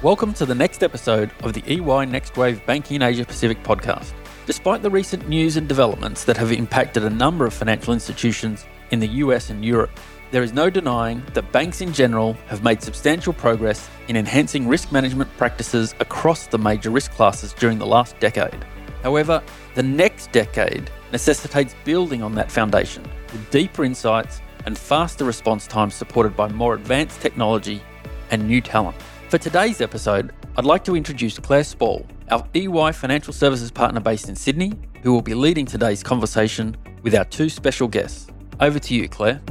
Welcome 0.00 0.32
to 0.34 0.46
the 0.46 0.54
next 0.54 0.84
episode 0.84 1.32
of 1.42 1.54
the 1.54 1.62
EY 1.66 2.06
Next 2.06 2.36
Wave 2.36 2.64
Banking 2.64 2.94
in 2.94 3.02
Asia 3.02 3.24
Pacific 3.24 3.60
podcast. 3.64 4.12
Despite 4.46 4.80
the 4.80 4.88
recent 4.88 5.28
news 5.28 5.56
and 5.56 5.66
developments 5.66 6.22
that 6.22 6.36
have 6.36 6.52
impacted 6.52 7.02
a 7.02 7.10
number 7.10 7.46
of 7.46 7.52
financial 7.52 7.92
institutions 7.92 8.64
in 8.92 9.00
the 9.00 9.08
US 9.08 9.50
and 9.50 9.64
Europe, 9.64 9.90
there 10.30 10.44
is 10.44 10.52
no 10.52 10.70
denying 10.70 11.20
that 11.34 11.50
banks 11.50 11.80
in 11.80 11.92
general 11.92 12.34
have 12.46 12.62
made 12.62 12.80
substantial 12.80 13.32
progress 13.32 13.90
in 14.06 14.14
enhancing 14.14 14.68
risk 14.68 14.92
management 14.92 15.36
practices 15.36 15.96
across 15.98 16.46
the 16.46 16.58
major 16.58 16.90
risk 16.90 17.10
classes 17.10 17.52
during 17.52 17.80
the 17.80 17.86
last 17.86 18.16
decade. 18.20 18.64
However, 19.02 19.42
the 19.74 19.82
next 19.82 20.30
decade 20.30 20.92
necessitates 21.10 21.74
building 21.82 22.22
on 22.22 22.36
that 22.36 22.52
foundation 22.52 23.02
with 23.32 23.50
deeper 23.50 23.82
insights 23.82 24.42
and 24.64 24.78
faster 24.78 25.24
response 25.24 25.66
times 25.66 25.94
supported 25.94 26.36
by 26.36 26.46
more 26.46 26.74
advanced 26.74 27.20
technology 27.20 27.82
and 28.30 28.46
new 28.46 28.60
talent. 28.60 28.96
For 29.28 29.36
today's 29.36 29.82
episode, 29.82 30.32
I'd 30.56 30.64
like 30.64 30.84
to 30.84 30.96
introduce 30.96 31.38
Clare 31.38 31.60
Sporle, 31.60 32.06
our 32.30 32.48
EY 32.54 32.92
financial 32.92 33.34
services 33.34 33.70
partner 33.70 34.00
based 34.00 34.30
in 34.30 34.34
Sydney, 34.34 34.72
who 35.02 35.12
will 35.12 35.20
be 35.20 35.34
leading 35.34 35.66
today's 35.66 36.02
conversation 36.02 36.74
with 37.02 37.14
our 37.14 37.26
two 37.26 37.50
special 37.50 37.88
guests. 37.88 38.28
Over 38.58 38.78
to 38.78 38.94
you, 38.94 39.06
Clare. 39.06 39.42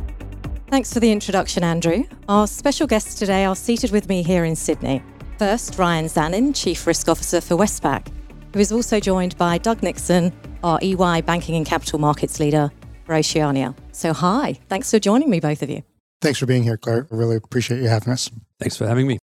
Thanks 0.70 0.92
for 0.92 1.00
the 1.00 1.12
introduction, 1.12 1.64
Andrew. 1.64 2.06
Our 2.28 2.48
special 2.48 2.88
guests 2.88 3.20
today 3.20 3.46
are 3.46 3.56
seated 3.56 3.92
with 3.92 4.10
me 4.10 4.24
here 4.24 4.46
in 4.46 4.56
Sydney. 4.56 5.04
First, 5.38 5.78
Ryan 5.78 6.06
Zanin, 6.06 6.56
Chief 6.56 6.88
Risk 6.88 7.08
Officer 7.08 7.40
for 7.40 7.56
Westpac, 7.56 8.08
who 8.56 8.60
is 8.60 8.72
also 8.72 9.00
joined 9.00 9.38
by 9.38 9.60
Doug 9.60 9.84
Nixon, 9.84 10.34
our 10.64 10.80
EY 10.82 11.22
Banking 11.22 11.56
and 11.56 11.68
Capital 11.68 12.00
Markets 12.00 12.40
Leader 12.40 12.72
for 13.06 13.14
Oceania. 13.14 13.76
So, 13.92 14.12
hi, 14.12 14.54
thanks 14.70 14.90
for 14.90 14.98
joining 14.98 15.30
me, 15.30 15.40
both 15.40 15.62
of 15.62 15.70
you. 15.70 15.84
Thanks 16.20 16.40
for 16.40 16.48
being 16.48 16.64
here, 16.64 16.78
Clare. 16.78 17.08
I 17.12 17.16
really 17.16 17.36
appreciate 17.36 17.80
you 17.80 17.90
having 17.90 18.12
us. 18.12 18.32
Thanks 18.60 18.76
for 18.76 18.88
having 18.88 19.06
me. 19.06 19.20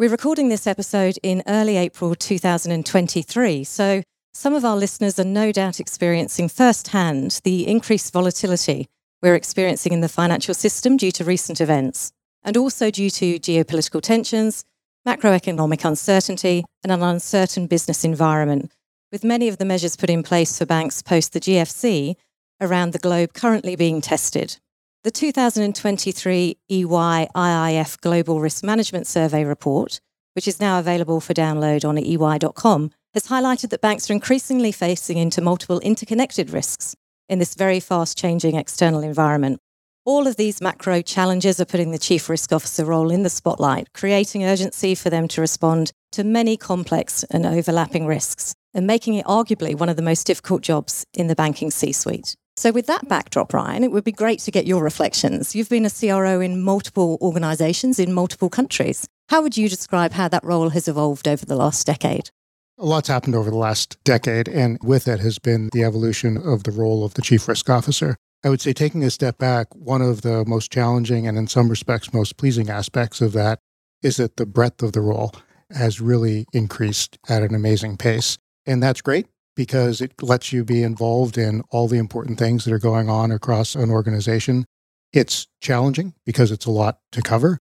We're 0.00 0.08
recording 0.08 0.48
this 0.48 0.66
episode 0.66 1.18
in 1.22 1.42
early 1.46 1.76
April 1.76 2.14
2023, 2.14 3.64
so 3.64 4.02
some 4.32 4.54
of 4.54 4.64
our 4.64 4.74
listeners 4.74 5.18
are 5.18 5.26
no 5.26 5.52
doubt 5.52 5.78
experiencing 5.78 6.48
firsthand 6.48 7.38
the 7.44 7.68
increased 7.68 8.10
volatility 8.10 8.86
we're 9.20 9.34
experiencing 9.34 9.92
in 9.92 10.00
the 10.00 10.08
financial 10.08 10.54
system 10.54 10.96
due 10.96 11.12
to 11.12 11.22
recent 11.22 11.60
events, 11.60 12.12
and 12.42 12.56
also 12.56 12.90
due 12.90 13.10
to 13.10 13.38
geopolitical 13.38 14.00
tensions, 14.00 14.64
macroeconomic 15.06 15.84
uncertainty, 15.84 16.64
and 16.82 16.90
an 16.90 17.02
uncertain 17.02 17.66
business 17.66 18.02
environment, 18.02 18.72
with 19.12 19.22
many 19.22 19.48
of 19.48 19.58
the 19.58 19.66
measures 19.66 19.98
put 19.98 20.08
in 20.08 20.22
place 20.22 20.56
for 20.56 20.64
banks 20.64 21.02
post 21.02 21.34
the 21.34 21.40
GFC 21.40 22.16
around 22.58 22.94
the 22.94 22.98
globe 22.98 23.34
currently 23.34 23.76
being 23.76 24.00
tested. 24.00 24.56
The 25.02 25.10
2023 25.10 26.58
EY 26.68 26.84
IIF 26.84 28.00
Global 28.02 28.38
Risk 28.38 28.62
Management 28.62 29.06
Survey 29.06 29.44
report, 29.44 29.98
which 30.34 30.46
is 30.46 30.60
now 30.60 30.78
available 30.78 31.22
for 31.22 31.32
download 31.32 31.88
on 31.88 31.96
ey.com, 31.96 32.90
has 33.14 33.28
highlighted 33.28 33.70
that 33.70 33.80
banks 33.80 34.10
are 34.10 34.12
increasingly 34.12 34.72
facing 34.72 35.16
into 35.16 35.40
multiple 35.40 35.80
interconnected 35.80 36.50
risks 36.50 36.94
in 37.30 37.38
this 37.38 37.54
very 37.54 37.80
fast 37.80 38.18
changing 38.18 38.56
external 38.56 39.00
environment. 39.00 39.58
All 40.04 40.26
of 40.26 40.36
these 40.36 40.60
macro 40.60 41.00
challenges 41.00 41.58
are 41.62 41.64
putting 41.64 41.92
the 41.92 41.98
chief 41.98 42.28
risk 42.28 42.52
officer 42.52 42.84
role 42.84 43.10
in 43.10 43.22
the 43.22 43.30
spotlight, 43.30 43.94
creating 43.94 44.44
urgency 44.44 44.94
for 44.94 45.08
them 45.08 45.28
to 45.28 45.40
respond 45.40 45.92
to 46.12 46.24
many 46.24 46.58
complex 46.58 47.24
and 47.30 47.46
overlapping 47.46 48.04
risks, 48.04 48.52
and 48.74 48.86
making 48.86 49.14
it 49.14 49.24
arguably 49.24 49.74
one 49.74 49.88
of 49.88 49.96
the 49.96 50.02
most 50.02 50.26
difficult 50.26 50.60
jobs 50.60 51.06
in 51.14 51.28
the 51.28 51.34
banking 51.34 51.70
C 51.70 51.90
suite. 51.90 52.36
So, 52.60 52.72
with 52.72 52.88
that 52.88 53.08
backdrop, 53.08 53.54
Ryan, 53.54 53.84
it 53.84 53.90
would 53.90 54.04
be 54.04 54.12
great 54.12 54.40
to 54.40 54.50
get 54.50 54.66
your 54.66 54.82
reflections. 54.82 55.54
You've 55.54 55.70
been 55.70 55.86
a 55.86 55.90
CRO 55.90 56.42
in 56.42 56.60
multiple 56.60 57.16
organizations 57.22 57.98
in 57.98 58.12
multiple 58.12 58.50
countries. 58.50 59.08
How 59.30 59.40
would 59.40 59.56
you 59.56 59.66
describe 59.66 60.12
how 60.12 60.28
that 60.28 60.44
role 60.44 60.68
has 60.68 60.86
evolved 60.86 61.26
over 61.26 61.46
the 61.46 61.56
last 61.56 61.86
decade? 61.86 62.28
A 62.76 62.84
lot's 62.84 63.08
happened 63.08 63.34
over 63.34 63.50
the 63.50 63.56
last 63.56 63.96
decade, 64.04 64.46
and 64.46 64.78
with 64.82 65.08
it 65.08 65.20
has 65.20 65.38
been 65.38 65.70
the 65.72 65.84
evolution 65.84 66.36
of 66.36 66.64
the 66.64 66.70
role 66.70 67.02
of 67.02 67.14
the 67.14 67.22
chief 67.22 67.48
risk 67.48 67.70
officer. 67.70 68.14
I 68.44 68.50
would 68.50 68.60
say, 68.60 68.74
taking 68.74 69.04
a 69.04 69.10
step 69.10 69.38
back, 69.38 69.74
one 69.74 70.02
of 70.02 70.20
the 70.20 70.44
most 70.44 70.70
challenging 70.70 71.26
and, 71.26 71.38
in 71.38 71.46
some 71.46 71.70
respects, 71.70 72.12
most 72.12 72.36
pleasing 72.36 72.68
aspects 72.68 73.22
of 73.22 73.32
that 73.32 73.58
is 74.02 74.18
that 74.18 74.36
the 74.36 74.44
breadth 74.44 74.82
of 74.82 74.92
the 74.92 75.00
role 75.00 75.32
has 75.70 75.98
really 75.98 76.44
increased 76.52 77.18
at 77.26 77.42
an 77.42 77.54
amazing 77.54 77.96
pace. 77.96 78.36
And 78.66 78.82
that's 78.82 79.00
great 79.00 79.28
because 79.56 80.00
it 80.00 80.22
lets 80.22 80.52
you 80.52 80.64
be 80.64 80.82
involved 80.82 81.36
in 81.36 81.62
all 81.70 81.88
the 81.88 81.98
important 81.98 82.38
things 82.38 82.64
that 82.64 82.72
are 82.72 82.78
going 82.78 83.08
on 83.08 83.30
across 83.30 83.74
an 83.74 83.90
organization. 83.90 84.64
It's 85.12 85.46
challenging 85.60 86.14
because 86.24 86.50
it's 86.50 86.66
a 86.66 86.70
lot 86.70 86.98
to 87.12 87.22
cover. 87.22 87.58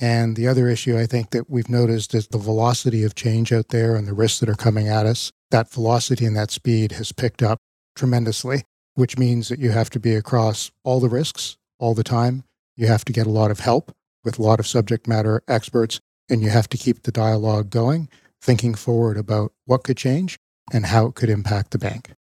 And 0.00 0.34
the 0.34 0.48
other 0.48 0.68
issue 0.68 0.98
I 0.98 1.06
think 1.06 1.30
that 1.30 1.50
we've 1.50 1.68
noticed 1.68 2.14
is 2.14 2.28
the 2.28 2.38
velocity 2.38 3.04
of 3.04 3.14
change 3.14 3.52
out 3.52 3.68
there 3.68 3.94
and 3.94 4.08
the 4.08 4.14
risks 4.14 4.40
that 4.40 4.48
are 4.48 4.54
coming 4.54 4.88
at 4.88 5.06
us. 5.06 5.30
That 5.50 5.70
velocity 5.70 6.24
and 6.24 6.36
that 6.36 6.50
speed 6.50 6.92
has 6.92 7.12
picked 7.12 7.42
up 7.42 7.58
tremendously, 7.94 8.62
which 8.94 9.18
means 9.18 9.48
that 9.48 9.58
you 9.58 9.70
have 9.70 9.90
to 9.90 10.00
be 10.00 10.14
across 10.14 10.70
all 10.84 11.00
the 11.00 11.08
risks 11.08 11.56
all 11.78 11.94
the 11.94 12.04
time. 12.04 12.44
You 12.76 12.86
have 12.86 13.04
to 13.06 13.12
get 13.12 13.26
a 13.26 13.30
lot 13.30 13.50
of 13.50 13.60
help 13.60 13.92
with 14.24 14.38
a 14.38 14.42
lot 14.42 14.58
of 14.58 14.66
subject 14.66 15.06
matter 15.06 15.42
experts, 15.48 16.00
and 16.30 16.42
you 16.42 16.50
have 16.50 16.68
to 16.70 16.78
keep 16.78 17.02
the 17.02 17.12
dialogue 17.12 17.68
going, 17.68 18.08
thinking 18.40 18.74
forward 18.74 19.18
about 19.18 19.52
what 19.66 19.84
could 19.84 19.96
change 19.96 20.38
and 20.70 20.86
how 20.86 21.06
it 21.06 21.14
could 21.14 21.30
impact 21.30 21.70
the 21.70 21.78
bank. 21.78 22.12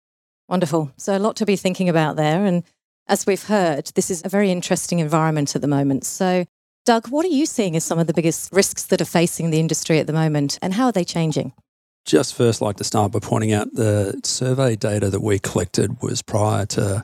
Wonderful. 0.47 0.91
So, 0.97 1.15
a 1.15 1.19
lot 1.19 1.35
to 1.37 1.45
be 1.45 1.55
thinking 1.55 1.89
about 1.89 2.15
there. 2.15 2.45
And 2.45 2.63
as 3.07 3.25
we've 3.25 3.43
heard, 3.43 3.91
this 3.95 4.09
is 4.09 4.21
a 4.25 4.29
very 4.29 4.51
interesting 4.51 4.99
environment 4.99 5.55
at 5.55 5.61
the 5.61 5.67
moment. 5.67 6.05
So, 6.05 6.45
Doug, 6.85 7.09
what 7.09 7.25
are 7.25 7.29
you 7.29 7.45
seeing 7.45 7.75
as 7.75 7.83
some 7.83 7.99
of 7.99 8.07
the 8.07 8.13
biggest 8.13 8.51
risks 8.51 8.85
that 8.85 9.01
are 9.01 9.05
facing 9.05 9.51
the 9.51 9.59
industry 9.59 9.99
at 9.99 10.07
the 10.07 10.13
moment, 10.13 10.57
and 10.61 10.73
how 10.73 10.85
are 10.85 10.91
they 10.91 11.03
changing? 11.03 11.53
Just 12.05 12.33
first, 12.33 12.61
like 12.61 12.77
to 12.77 12.83
start 12.83 13.11
by 13.11 13.19
pointing 13.19 13.53
out 13.53 13.73
the 13.73 14.19
survey 14.23 14.75
data 14.75 15.09
that 15.09 15.21
we 15.21 15.37
collected 15.37 16.01
was 16.01 16.21
prior 16.21 16.65
to 16.67 17.03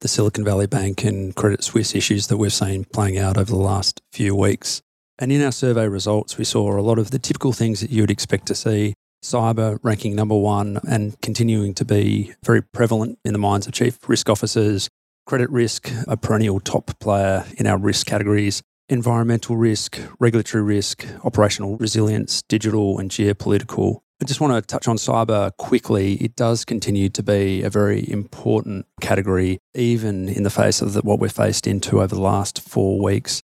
the 0.00 0.08
Silicon 0.08 0.44
Valley 0.44 0.66
Bank 0.66 1.04
and 1.04 1.34
Credit 1.34 1.62
Suisse 1.62 1.94
issues 1.94 2.28
that 2.28 2.36
we've 2.36 2.52
seen 2.52 2.84
playing 2.84 3.18
out 3.18 3.36
over 3.36 3.50
the 3.50 3.56
last 3.56 4.00
few 4.12 4.34
weeks. 4.34 4.82
And 5.18 5.32
in 5.32 5.42
our 5.42 5.52
survey 5.52 5.88
results, 5.88 6.38
we 6.38 6.44
saw 6.44 6.78
a 6.78 6.80
lot 6.80 6.98
of 6.98 7.10
the 7.10 7.18
typical 7.18 7.52
things 7.52 7.80
that 7.80 7.90
you 7.90 8.02
would 8.02 8.10
expect 8.10 8.46
to 8.46 8.54
see 8.54 8.94
cyber 9.22 9.78
ranking 9.82 10.14
number 10.14 10.36
one 10.36 10.78
and 10.88 11.20
continuing 11.20 11.74
to 11.74 11.84
be 11.84 12.34
very 12.44 12.62
prevalent 12.62 13.18
in 13.24 13.32
the 13.32 13.38
minds 13.38 13.66
of 13.66 13.72
chief 13.72 14.08
risk 14.08 14.28
officers. 14.28 14.88
Credit 15.26 15.50
risk, 15.50 15.90
a 16.06 16.16
perennial 16.16 16.60
top 16.60 16.98
player 17.00 17.44
in 17.58 17.66
our 17.66 17.78
risk 17.78 18.06
categories. 18.06 18.62
Environmental 18.88 19.56
risk, 19.56 19.98
regulatory 20.20 20.62
risk, 20.62 21.04
operational 21.24 21.76
resilience, 21.78 22.42
digital 22.42 22.98
and 23.00 23.10
geopolitical. 23.10 24.00
I 24.22 24.24
just 24.24 24.40
want 24.40 24.54
to 24.54 24.62
touch 24.62 24.86
on 24.88 24.96
cyber 24.96 25.50
quickly. 25.58 26.14
It 26.14 26.36
does 26.36 26.64
continue 26.64 27.08
to 27.10 27.22
be 27.22 27.62
a 27.62 27.68
very 27.68 28.08
important 28.08 28.86
category, 29.00 29.58
even 29.74 30.28
in 30.28 30.44
the 30.44 30.50
face 30.50 30.80
of 30.80 30.92
the, 30.92 31.00
what 31.00 31.18
we're 31.18 31.28
faced 31.28 31.66
into 31.66 32.00
over 32.00 32.14
the 32.14 32.20
last 32.20 32.62
four 32.62 33.02
weeks, 33.02 33.42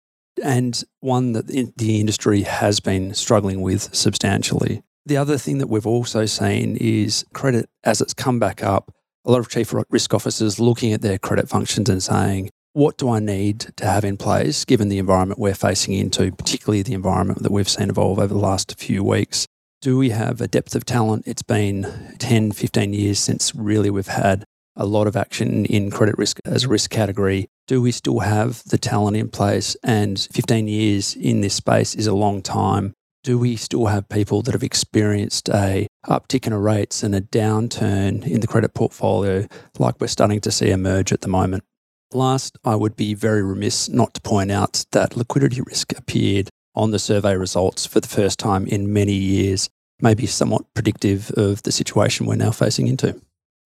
and 0.44 0.84
one 1.00 1.34
that 1.34 1.48
the 1.48 2.00
industry 2.00 2.42
has 2.42 2.80
been 2.80 3.14
struggling 3.14 3.62
with 3.62 3.96
substantially. 3.96 4.82
The 5.08 5.16
other 5.16 5.38
thing 5.38 5.60
that 5.60 5.68
we've 5.68 5.88
also 5.88 6.26
seen 6.26 6.76
is 6.82 7.24
credit 7.34 7.70
as 7.86 8.02
it's 8.02 8.14
come 8.14 8.40
back 8.40 8.62
up. 8.62 8.94
A 9.24 9.32
lot 9.32 9.40
of 9.40 9.48
chief 9.48 9.74
risk 9.90 10.14
officers 10.14 10.60
looking 10.60 10.92
at 10.92 11.02
their 11.02 11.18
credit 11.18 11.48
functions 11.48 11.88
and 11.88 12.04
saying, 12.04 12.50
what 12.74 12.98
do 12.98 13.10
I 13.10 13.20
need 13.20 13.72
to 13.78 13.86
have 13.86 14.04
in 14.04 14.18
place 14.18 14.66
given 14.66 14.90
the 14.90 14.98
environment 14.98 15.40
we're 15.40 15.56
facing 15.56 15.94
into, 15.94 16.34
particularly 16.34 16.82
the 16.82 16.94
environment 16.94 17.42
that 17.44 17.54
we've 17.54 17.70
seen 17.70 17.90
evolve 17.90 18.20
over 18.20 18.34
the 18.34 18.38
last 18.38 18.78
few 18.78 19.02
weeks? 19.02 19.48
Do 19.82 19.98
we 19.98 20.10
have 20.10 20.42
a 20.42 20.48
depth 20.48 20.76
of 20.76 20.84
talent? 20.84 21.24
It's 21.26 21.42
been 21.42 22.16
10, 22.20 22.52
15 22.52 22.94
years 22.94 23.18
since 23.18 23.56
really 23.56 23.90
we've 23.90 24.08
had 24.08 24.44
a 24.76 24.86
lot 24.86 25.08
of 25.08 25.16
action 25.16 25.64
in 25.68 25.90
credit 25.90 26.18
risk 26.18 26.42
as 26.44 26.66
a 26.66 26.68
risk 26.68 26.92
category. 26.92 27.48
Do 27.66 27.82
we 27.82 27.94
still 27.94 28.20
have 28.20 28.62
the 28.66 28.78
talent 28.78 29.16
in 29.16 29.30
place? 29.30 29.78
And 29.86 30.20
15 30.34 30.68
years 30.68 31.16
in 31.16 31.40
this 31.40 31.54
space 31.54 31.96
is 31.96 32.08
a 32.08 32.14
long 32.14 32.42
time 32.42 32.94
do 33.24 33.38
we 33.38 33.56
still 33.56 33.88
have 33.88 34.10
people 34.10 34.42
that 34.42 34.54
have 34.54 34.64
experienced 34.64 35.50
a 35.50 35.88
uptick 36.08 36.48
in 36.48 36.54
rates 36.54 37.04
and 37.04 37.14
a 37.14 37.22
downturn 37.22 38.26
in 38.26 38.40
the 38.40 38.48
credit 38.48 38.74
portfolio 38.74 39.46
like 39.80 40.00
we're 40.00 40.08
starting 40.08 40.40
to 40.42 40.52
see 40.52 40.72
emerge 40.72 41.12
at 41.12 41.22
the 41.22 41.28
moment? 41.28 41.64
Last, 42.14 42.58
I 42.64 42.76
would 42.76 42.96
be 42.96 43.14
very 43.14 43.44
remiss 43.44 43.90
not 43.90 44.14
to 44.14 44.22
point 44.22 44.52
out 44.52 44.86
that 44.92 45.18
liquidity 45.18 45.62
risk 45.62 45.98
appeared 45.98 46.50
on 46.74 46.92
the 46.92 47.00
survey 47.00 47.36
results 47.36 47.86
for 47.86 48.00
the 48.00 48.08
first 48.08 48.40
time 48.40 48.66
in 48.66 48.94
many 48.94 49.14
years, 49.14 49.70
maybe 50.00 50.26
somewhat 50.26 50.74
predictive 50.74 51.32
of 51.32 51.64
the 51.64 51.72
situation 51.72 52.26
we're 52.26 52.36
now 52.36 52.52
facing 52.52 52.88
into. 52.88 53.20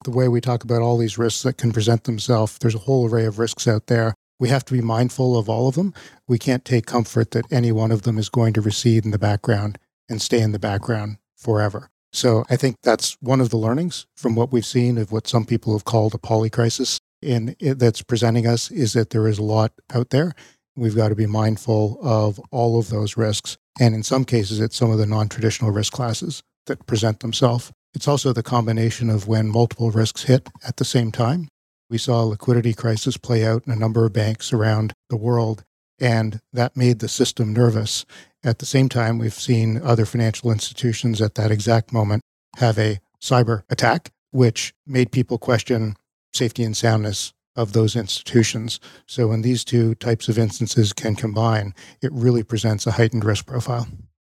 The 0.05 0.11
way 0.11 0.27
we 0.27 0.41
talk 0.41 0.63
about 0.63 0.81
all 0.81 0.97
these 0.97 1.19
risks 1.19 1.43
that 1.43 1.57
can 1.57 1.71
present 1.71 2.05
themselves, 2.05 2.57
there's 2.57 2.73
a 2.73 2.79
whole 2.79 3.07
array 3.07 3.25
of 3.25 3.37
risks 3.37 3.67
out 3.67 3.85
there 3.85 4.15
we 4.41 4.49
have 4.49 4.65
to 4.65 4.73
be 4.73 4.81
mindful 4.81 5.37
of 5.37 5.47
all 5.47 5.67
of 5.67 5.75
them. 5.75 5.93
We 6.27 6.39
can't 6.39 6.65
take 6.65 6.87
comfort 6.87 7.29
that 7.31 7.45
any 7.51 7.71
one 7.71 7.91
of 7.91 8.01
them 8.01 8.17
is 8.17 8.27
going 8.27 8.53
to 8.53 8.61
recede 8.61 9.05
in 9.05 9.11
the 9.11 9.19
background 9.19 9.77
and 10.09 10.19
stay 10.19 10.41
in 10.41 10.51
the 10.51 10.57
background 10.57 11.17
forever. 11.37 11.91
So 12.11 12.43
I 12.49 12.55
think 12.55 12.77
that's 12.81 13.15
one 13.21 13.39
of 13.39 13.51
the 13.51 13.57
learnings 13.57 14.07
from 14.17 14.33
what 14.35 14.51
we've 14.51 14.65
seen 14.65 14.97
of 14.97 15.11
what 15.11 15.27
some 15.27 15.45
people 15.45 15.73
have 15.73 15.85
called 15.85 16.15
a 16.15 16.17
polycrisis 16.17 16.97
in 17.21 17.55
that's 17.59 18.01
presenting 18.01 18.47
us 18.47 18.71
is 18.71 18.93
that 18.93 19.11
there 19.11 19.27
is 19.27 19.37
a 19.37 19.43
lot 19.43 19.73
out 19.93 20.09
there. 20.09 20.33
We've 20.75 20.95
got 20.95 21.09
to 21.09 21.15
be 21.15 21.27
mindful 21.27 21.99
of 22.01 22.41
all 22.49 22.79
of 22.79 22.89
those 22.89 23.15
risks 23.15 23.57
And 23.79 23.93
in 23.93 24.03
some 24.03 24.25
cases, 24.25 24.59
it's 24.59 24.75
some 24.75 24.91
of 24.91 24.97
the 24.97 25.05
non 25.05 25.29
traditional 25.29 25.69
risk 25.69 25.93
classes 25.93 26.41
that 26.65 26.87
present 26.87 27.19
themselves. 27.19 27.71
It's 27.93 28.07
also 28.07 28.33
the 28.33 28.43
combination 28.43 29.09
of 29.11 29.27
when 29.27 29.49
multiple 29.49 29.91
risks 29.91 30.23
hit 30.23 30.49
at 30.67 30.77
the 30.77 30.85
same 30.85 31.11
time. 31.11 31.47
We 31.91 31.97
saw 31.97 32.23
a 32.23 32.25
liquidity 32.25 32.73
crisis 32.73 33.17
play 33.17 33.45
out 33.45 33.63
in 33.67 33.73
a 33.73 33.75
number 33.75 34.05
of 34.05 34.13
banks 34.13 34.53
around 34.53 34.93
the 35.09 35.17
world, 35.17 35.65
and 35.99 36.39
that 36.53 36.77
made 36.77 36.99
the 36.99 37.09
system 37.09 37.51
nervous. 37.51 38.05
At 38.45 38.59
the 38.59 38.65
same 38.65 38.87
time, 38.87 39.17
we've 39.17 39.33
seen 39.33 39.81
other 39.83 40.05
financial 40.05 40.51
institutions 40.51 41.21
at 41.21 41.35
that 41.35 41.51
exact 41.51 41.91
moment 41.91 42.21
have 42.55 42.79
a 42.79 42.99
cyber 43.21 43.63
attack, 43.69 44.09
which 44.31 44.73
made 44.87 45.11
people 45.11 45.37
question 45.37 45.97
safety 46.33 46.63
and 46.63 46.77
soundness 46.77 47.33
of 47.57 47.73
those 47.73 47.97
institutions. 47.97 48.79
So 49.05 49.27
when 49.27 49.41
these 49.41 49.65
two 49.65 49.95
types 49.95 50.29
of 50.29 50.39
instances 50.39 50.93
can 50.93 51.17
combine, 51.17 51.75
it 52.01 52.13
really 52.13 52.41
presents 52.41 52.87
a 52.87 52.91
heightened 52.91 53.25
risk 53.25 53.47
profile. 53.47 53.89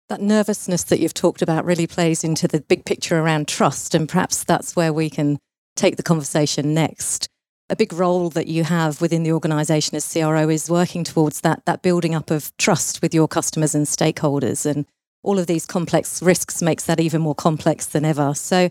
That 0.09 0.23
nervousness 0.23 0.85
that 0.85 1.01
you've 1.01 1.13
talked 1.13 1.43
about 1.43 1.67
really 1.67 1.87
plays 1.87 2.25
into 2.25 2.49
the 2.49 2.63
big 2.63 2.87
picture 2.87 3.19
around 3.19 3.47
trust, 3.47 3.95
and 3.95 4.09
perhaps 4.09 4.43
that's 4.43 4.75
where 4.75 4.93
we 4.93 5.11
can 5.11 5.39
take 5.77 5.99
the 5.99 6.03
conversation 6.03 6.73
next. 6.73 7.29
A 7.73 7.75
big 7.75 7.95
role 7.95 8.29
that 8.29 8.49
you 8.49 8.65
have 8.65 9.01
within 9.01 9.23
the 9.23 9.33
organisation 9.33 9.97
as 9.97 10.13
CRO 10.13 10.51
is 10.51 10.69
working 10.69 11.05
towards 11.05 11.41
that 11.41 11.65
that 11.65 11.81
building 11.81 12.15
up 12.15 12.31
of 12.31 12.55
trust 12.59 13.01
with 13.01 13.15
your 13.15 13.27
customers 13.27 13.75
and 13.75 13.87
stakeholders, 13.87 14.67
and 14.67 14.85
all 15.23 15.39
of 15.39 15.47
these 15.47 15.65
complex 15.65 16.21
risks 16.21 16.61
makes 16.61 16.85
that 16.85 17.01
even 17.01 17.23
more 17.23 17.35
complex 17.35 17.87
than 17.87 18.05
ever. 18.05 18.35
So, 18.35 18.69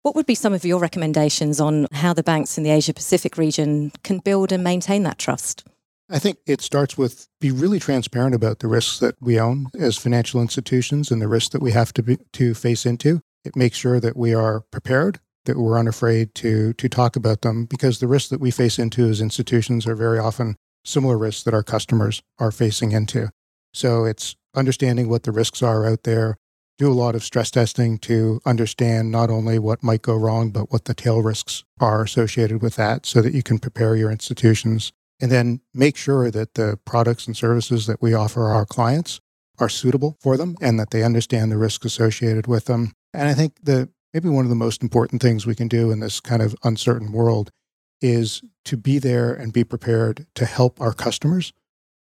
what 0.00 0.14
would 0.14 0.24
be 0.24 0.34
some 0.34 0.54
of 0.54 0.64
your 0.64 0.78
recommendations 0.78 1.60
on 1.60 1.88
how 1.92 2.14
the 2.14 2.22
banks 2.22 2.56
in 2.56 2.64
the 2.64 2.70
Asia 2.70 2.94
Pacific 2.94 3.36
region 3.36 3.92
can 4.02 4.18
build 4.20 4.50
and 4.50 4.64
maintain 4.64 5.02
that 5.02 5.18
trust? 5.18 5.68
I 6.08 6.18
think 6.18 6.38
it 6.46 6.62
starts 6.62 6.96
with 6.96 7.28
be 7.42 7.50
really 7.50 7.78
transparent 7.78 8.34
about 8.34 8.60
the 8.60 8.68
risks 8.68 8.98
that 9.00 9.16
we 9.20 9.38
own 9.38 9.66
as 9.78 9.98
financial 9.98 10.40
institutions 10.40 11.10
and 11.10 11.20
the 11.20 11.28
risks 11.28 11.50
that 11.50 11.60
we 11.60 11.72
have 11.72 11.92
to 11.92 12.02
be, 12.02 12.16
to 12.32 12.54
face 12.54 12.86
into. 12.86 13.20
It 13.44 13.56
makes 13.56 13.76
sure 13.76 14.00
that 14.00 14.16
we 14.16 14.32
are 14.32 14.60
prepared, 14.70 15.20
that 15.44 15.58
we're 15.58 15.78
unafraid 15.78 16.34
to 16.36 16.72
to 16.74 16.88
talk 16.88 17.16
about 17.16 17.42
them 17.42 17.64
because 17.64 17.98
the 17.98 18.06
risks 18.06 18.28
that 18.30 18.40
we 18.40 18.50
face 18.50 18.78
into 18.78 19.08
as 19.08 19.20
institutions 19.20 19.86
are 19.86 19.94
very 19.94 20.18
often 20.18 20.56
similar 20.84 21.18
risks 21.18 21.42
that 21.44 21.54
our 21.54 21.62
customers 21.62 22.22
are 22.38 22.50
facing 22.50 22.92
into. 22.92 23.30
So 23.72 24.04
it's 24.04 24.36
understanding 24.54 25.08
what 25.08 25.22
the 25.22 25.32
risks 25.32 25.62
are 25.62 25.86
out 25.86 26.04
there, 26.04 26.36
do 26.78 26.90
a 26.90 26.94
lot 26.94 27.14
of 27.14 27.24
stress 27.24 27.50
testing 27.50 27.98
to 27.98 28.40
understand 28.46 29.10
not 29.10 29.30
only 29.30 29.58
what 29.58 29.82
might 29.82 30.02
go 30.02 30.16
wrong, 30.16 30.50
but 30.50 30.72
what 30.72 30.84
the 30.84 30.94
tail 30.94 31.22
risks 31.22 31.64
are 31.80 32.02
associated 32.02 32.62
with 32.62 32.76
that 32.76 33.04
so 33.04 33.20
that 33.20 33.34
you 33.34 33.42
can 33.42 33.58
prepare 33.58 33.96
your 33.96 34.10
institutions. 34.10 34.92
And 35.20 35.32
then 35.32 35.60
make 35.74 35.96
sure 35.96 36.30
that 36.30 36.54
the 36.54 36.78
products 36.84 37.26
and 37.26 37.36
services 37.36 37.86
that 37.86 38.00
we 38.00 38.14
offer 38.14 38.48
our 38.48 38.64
clients 38.64 39.20
are 39.58 39.68
suitable 39.68 40.16
for 40.20 40.36
them 40.36 40.56
and 40.60 40.78
that 40.78 40.90
they 40.90 41.02
understand 41.02 41.50
the 41.50 41.58
risks 41.58 41.84
associated 41.84 42.46
with 42.46 42.66
them. 42.66 42.92
And 43.12 43.28
I 43.28 43.34
think 43.34 43.54
that 43.64 43.88
maybe 44.18 44.34
one 44.34 44.44
of 44.44 44.48
the 44.48 44.56
most 44.56 44.82
important 44.82 45.22
things 45.22 45.46
we 45.46 45.54
can 45.54 45.68
do 45.68 45.92
in 45.92 46.00
this 46.00 46.18
kind 46.18 46.42
of 46.42 46.56
uncertain 46.64 47.12
world 47.12 47.52
is 48.00 48.42
to 48.64 48.76
be 48.76 48.98
there 48.98 49.32
and 49.32 49.52
be 49.52 49.62
prepared 49.62 50.26
to 50.34 50.44
help 50.44 50.80
our 50.80 50.92
customers 50.92 51.52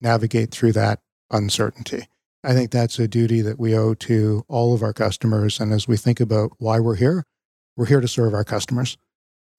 navigate 0.01 0.49
through 0.49 0.71
that 0.71 0.99
uncertainty. 1.29 2.07
I 2.43 2.55
think 2.55 2.71
that's 2.71 2.97
a 2.97 3.07
duty 3.07 3.41
that 3.41 3.59
we 3.59 3.77
owe 3.77 3.93
to 3.93 4.43
all 4.47 4.73
of 4.73 4.81
our 4.81 4.93
customers. 4.93 5.59
And 5.59 5.71
as 5.71 5.87
we 5.87 5.95
think 5.95 6.19
about 6.19 6.53
why 6.57 6.79
we're 6.79 6.95
here, 6.95 7.23
we're 7.75 7.85
here 7.85 8.01
to 8.01 8.07
serve 8.07 8.33
our 8.33 8.43
customers. 8.43 8.97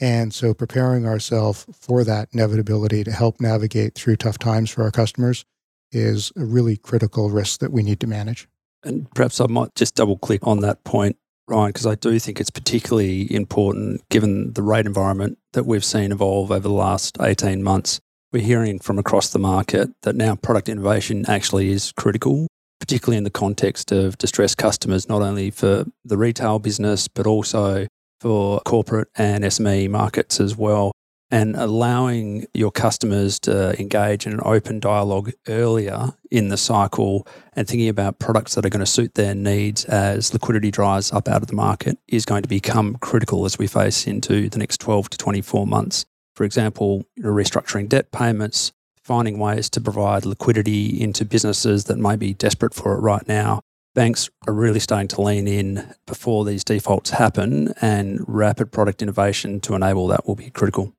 And 0.01 0.35
so 0.35 0.53
preparing 0.53 1.07
ourselves 1.07 1.65
for 1.81 2.03
that 2.03 2.29
inevitability 2.33 3.05
to 3.05 3.13
help 3.13 3.41
navigate 3.41 3.95
through 3.95 4.17
tough 4.17 4.39
times 4.39 4.69
for 4.69 4.83
our 4.83 4.91
customers 4.91 5.45
is 5.93 6.33
a 6.37 6.45
really 6.45 6.77
critical 6.77 7.31
risk 7.31 7.61
that 7.61 7.71
we 7.71 7.85
need 7.85 8.01
to 8.01 8.09
manage. 8.09 8.49
And 8.83 9.09
perhaps 9.15 9.41
I 9.41 9.47
might 9.47 9.77
just 9.77 9.95
double 9.95 10.19
click 10.19 10.45
on 10.45 10.59
that 10.61 10.83
point, 10.83 11.17
Ryan, 11.49 11.71
because 11.71 11.87
I 11.87 11.95
do 11.95 12.19
think 12.19 12.41
it's 12.41 12.51
particularly 12.51 13.33
important 13.35 14.07
given 14.09 14.53
the 14.53 14.63
rate 14.63 14.87
environment 14.87 15.39
that 15.53 15.65
we've 15.65 15.85
seen 15.85 16.13
evolve 16.13 16.51
over 16.51 16.69
the 16.69 16.75
last 16.75 17.17
18 17.21 17.63
months. 17.63 18.01
We're 18.33 18.43
hearing 18.43 18.79
from 18.79 18.99
across 18.99 19.31
the 19.31 19.39
market 19.39 19.91
that 20.03 20.15
now 20.15 20.37
product 20.37 20.69
innovation 20.69 21.25
actually 21.27 21.71
is 21.71 21.93
critical 21.93 22.47
particularly 22.81 23.19
in 23.19 23.25
the 23.25 23.31
context 23.31 23.93
of 23.93 24.17
distressed 24.19 24.57
customers, 24.57 25.09
not 25.09 25.23
only 25.23 25.51
for 25.51 25.85
the 26.05 26.17
retail 26.17 26.59
business, 26.59 27.09
but 27.09 27.27
also 27.27 27.87
for 28.21 28.61
corporate 28.61 29.09
and 29.17 29.45
SME 29.45 29.91
markets 29.91 30.41
as 30.41 30.57
well. 30.57 30.93
And 31.31 31.57
allowing 31.57 32.47
your 32.55 32.71
customers 32.71 33.39
to 33.41 33.79
engage 33.79 34.27
in 34.27 34.33
an 34.33 34.41
open 34.45 34.81
dialogue 34.81 35.33
earlier 35.47 36.15
in 36.31 36.49
the 36.49 36.57
cycle 36.57 37.27
and 37.53 37.69
thinking 37.69 37.89
about 37.89 38.19
products 38.19 38.55
that 38.55 38.65
are 38.65 38.71
going 38.71 38.81
to 38.81 38.87
suit 38.87 39.15
their 39.15 39.35
needs 39.35 39.85
as 39.85 40.33
liquidity 40.33 40.71
dries 40.71 41.13
up 41.13 41.29
out 41.29 41.43
of 41.43 41.49
the 41.49 41.55
market 41.55 41.99
is 42.09 42.25
going 42.25 42.43
to 42.43 42.49
become 42.49 42.97
critical 43.03 43.45
as 43.45 43.59
we 43.59 43.67
face 43.67 44.07
into 44.07 44.49
the 44.49 44.59
next 44.59 44.81
12 44.81 45.11
to 45.11 45.19
24 45.19 45.67
months. 45.67 46.07
For 46.35 46.45
example, 46.45 47.05
restructuring 47.19 47.91
debt 47.91 48.11
payments, 48.11 48.73
finding 49.03 49.39
ways 49.39 49.69
to 49.71 49.81
provide 49.83 50.25
liquidity 50.25 51.01
into 51.01 51.25
businesses 51.25 51.85
that 51.85 51.99
may 51.99 52.17
be 52.17 52.33
desperate 52.33 52.73
for 52.73 52.95
it 52.95 53.01
right 53.01 53.27
now. 53.29 53.61
Banks 53.95 54.31
are 54.47 54.55
really 54.55 54.81
starting 54.81 55.09
to 55.09 55.21
lean 55.21 55.49
in 55.49 55.95
before 56.07 56.45
these 56.45 56.63
defaults 56.63 57.11
happen, 57.11 57.75
and 57.81 58.25
rapid 58.29 58.71
product 58.71 59.03
innovation 59.03 59.61
to 59.61 59.75
enable 59.75 60.07
that 60.07 60.27
will 60.27 60.37
be 60.37 60.51
critical. 60.51 60.95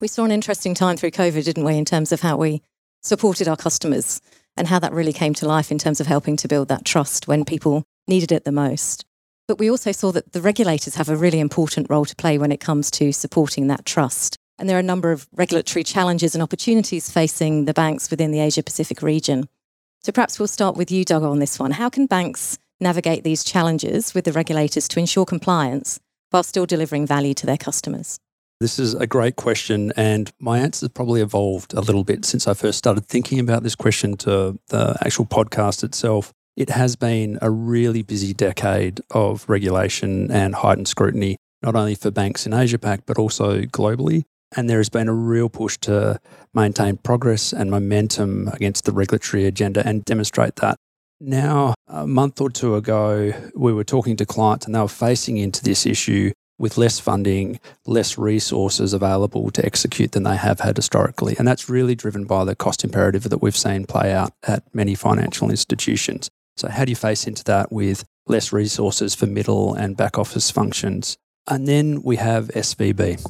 We 0.00 0.08
saw 0.08 0.24
an 0.24 0.30
interesting 0.30 0.72
time 0.72 0.96
through 0.96 1.10
COVID, 1.10 1.44
didn't 1.44 1.64
we, 1.64 1.76
in 1.76 1.84
terms 1.84 2.10
of 2.10 2.22
how 2.22 2.38
we 2.38 2.62
supported 3.02 3.46
our 3.46 3.56
customers 3.56 4.22
and 4.56 4.66
how 4.66 4.78
that 4.78 4.94
really 4.94 5.12
came 5.12 5.34
to 5.34 5.46
life 5.46 5.70
in 5.70 5.76
terms 5.76 6.00
of 6.00 6.06
helping 6.06 6.38
to 6.38 6.48
build 6.48 6.68
that 6.68 6.86
trust 6.86 7.28
when 7.28 7.44
people 7.44 7.84
needed 8.08 8.32
it 8.32 8.46
the 8.46 8.52
most. 8.52 9.04
But 9.46 9.58
we 9.58 9.70
also 9.70 9.92
saw 9.92 10.10
that 10.12 10.32
the 10.32 10.40
regulators 10.40 10.94
have 10.94 11.10
a 11.10 11.16
really 11.16 11.38
important 11.38 11.90
role 11.90 12.06
to 12.06 12.16
play 12.16 12.38
when 12.38 12.50
it 12.50 12.60
comes 12.60 12.90
to 12.92 13.12
supporting 13.12 13.66
that 13.66 13.84
trust. 13.84 14.38
And 14.58 14.70
there 14.70 14.76
are 14.78 14.80
a 14.80 14.82
number 14.82 15.12
of 15.12 15.28
regulatory 15.34 15.84
challenges 15.84 16.34
and 16.34 16.42
opportunities 16.42 17.10
facing 17.10 17.66
the 17.66 17.74
banks 17.74 18.10
within 18.10 18.30
the 18.30 18.40
Asia 18.40 18.62
Pacific 18.62 19.02
region. 19.02 19.50
So 20.02 20.12
perhaps 20.12 20.38
we'll 20.38 20.48
start 20.48 20.78
with 20.78 20.90
you, 20.90 21.04
Doug, 21.04 21.24
on 21.24 21.40
this 21.40 21.58
one. 21.58 21.72
How 21.72 21.90
can 21.90 22.06
banks 22.06 22.58
navigate 22.80 23.22
these 23.22 23.44
challenges 23.44 24.14
with 24.14 24.24
the 24.24 24.32
regulators 24.32 24.88
to 24.88 24.98
ensure 24.98 25.26
compliance 25.26 26.00
while 26.30 26.42
still 26.42 26.64
delivering 26.64 27.06
value 27.06 27.34
to 27.34 27.44
their 27.44 27.58
customers? 27.58 28.18
This 28.60 28.78
is 28.78 28.92
a 28.92 29.06
great 29.06 29.36
question, 29.36 29.90
and 29.96 30.30
my 30.38 30.58
answer 30.58 30.84
has 30.84 30.90
probably 30.90 31.22
evolved 31.22 31.72
a 31.72 31.80
little 31.80 32.04
bit 32.04 32.26
since 32.26 32.46
I 32.46 32.52
first 32.52 32.76
started 32.76 33.06
thinking 33.06 33.38
about 33.38 33.62
this 33.62 33.74
question 33.74 34.18
to 34.18 34.58
the 34.68 34.98
actual 35.00 35.24
podcast 35.24 35.82
itself. 35.82 36.34
It 36.58 36.68
has 36.68 36.94
been 36.94 37.38
a 37.40 37.50
really 37.50 38.02
busy 38.02 38.34
decade 38.34 39.00
of 39.12 39.48
regulation 39.48 40.30
and 40.30 40.54
heightened 40.54 40.88
scrutiny, 40.88 41.38
not 41.62 41.74
only 41.74 41.94
for 41.94 42.10
banks 42.10 42.44
in 42.44 42.52
Asia 42.52 42.78
Pac, 42.78 43.06
but 43.06 43.16
also 43.16 43.62
globally. 43.62 44.24
And 44.54 44.68
there 44.68 44.76
has 44.76 44.90
been 44.90 45.08
a 45.08 45.14
real 45.14 45.48
push 45.48 45.78
to 45.78 46.20
maintain 46.52 46.98
progress 46.98 47.54
and 47.54 47.70
momentum 47.70 48.48
against 48.48 48.84
the 48.84 48.92
regulatory 48.92 49.46
agenda 49.46 49.82
and 49.86 50.04
demonstrate 50.04 50.56
that. 50.56 50.76
Now, 51.18 51.72
a 51.88 52.06
month 52.06 52.42
or 52.42 52.50
two 52.50 52.74
ago, 52.74 53.32
we 53.54 53.72
were 53.72 53.84
talking 53.84 54.16
to 54.16 54.26
clients 54.26 54.66
and 54.66 54.74
they 54.74 54.80
were 54.80 54.88
facing 54.88 55.38
into 55.38 55.64
this 55.64 55.86
issue 55.86 56.32
with 56.60 56.76
less 56.76 57.00
funding, 57.00 57.58
less 57.86 58.18
resources 58.18 58.92
available 58.92 59.50
to 59.50 59.64
execute 59.64 60.12
than 60.12 60.24
they 60.24 60.36
have 60.36 60.60
had 60.60 60.76
historically. 60.76 61.34
And 61.38 61.48
that's 61.48 61.70
really 61.70 61.94
driven 61.94 62.26
by 62.26 62.44
the 62.44 62.54
cost 62.54 62.84
imperative 62.84 63.22
that 63.24 63.40
we've 63.40 63.56
seen 63.56 63.86
play 63.86 64.12
out 64.12 64.32
at 64.46 64.62
many 64.74 64.94
financial 64.94 65.50
institutions. 65.50 66.30
So, 66.58 66.68
how 66.68 66.84
do 66.84 66.92
you 66.92 66.96
face 66.96 67.26
into 67.26 67.42
that 67.44 67.72
with 67.72 68.04
less 68.26 68.52
resources 68.52 69.14
for 69.14 69.26
middle 69.26 69.72
and 69.72 69.96
back 69.96 70.18
office 70.18 70.50
functions? 70.50 71.16
And 71.48 71.66
then 71.66 72.02
we 72.02 72.16
have 72.16 72.48
SVB 72.48 73.24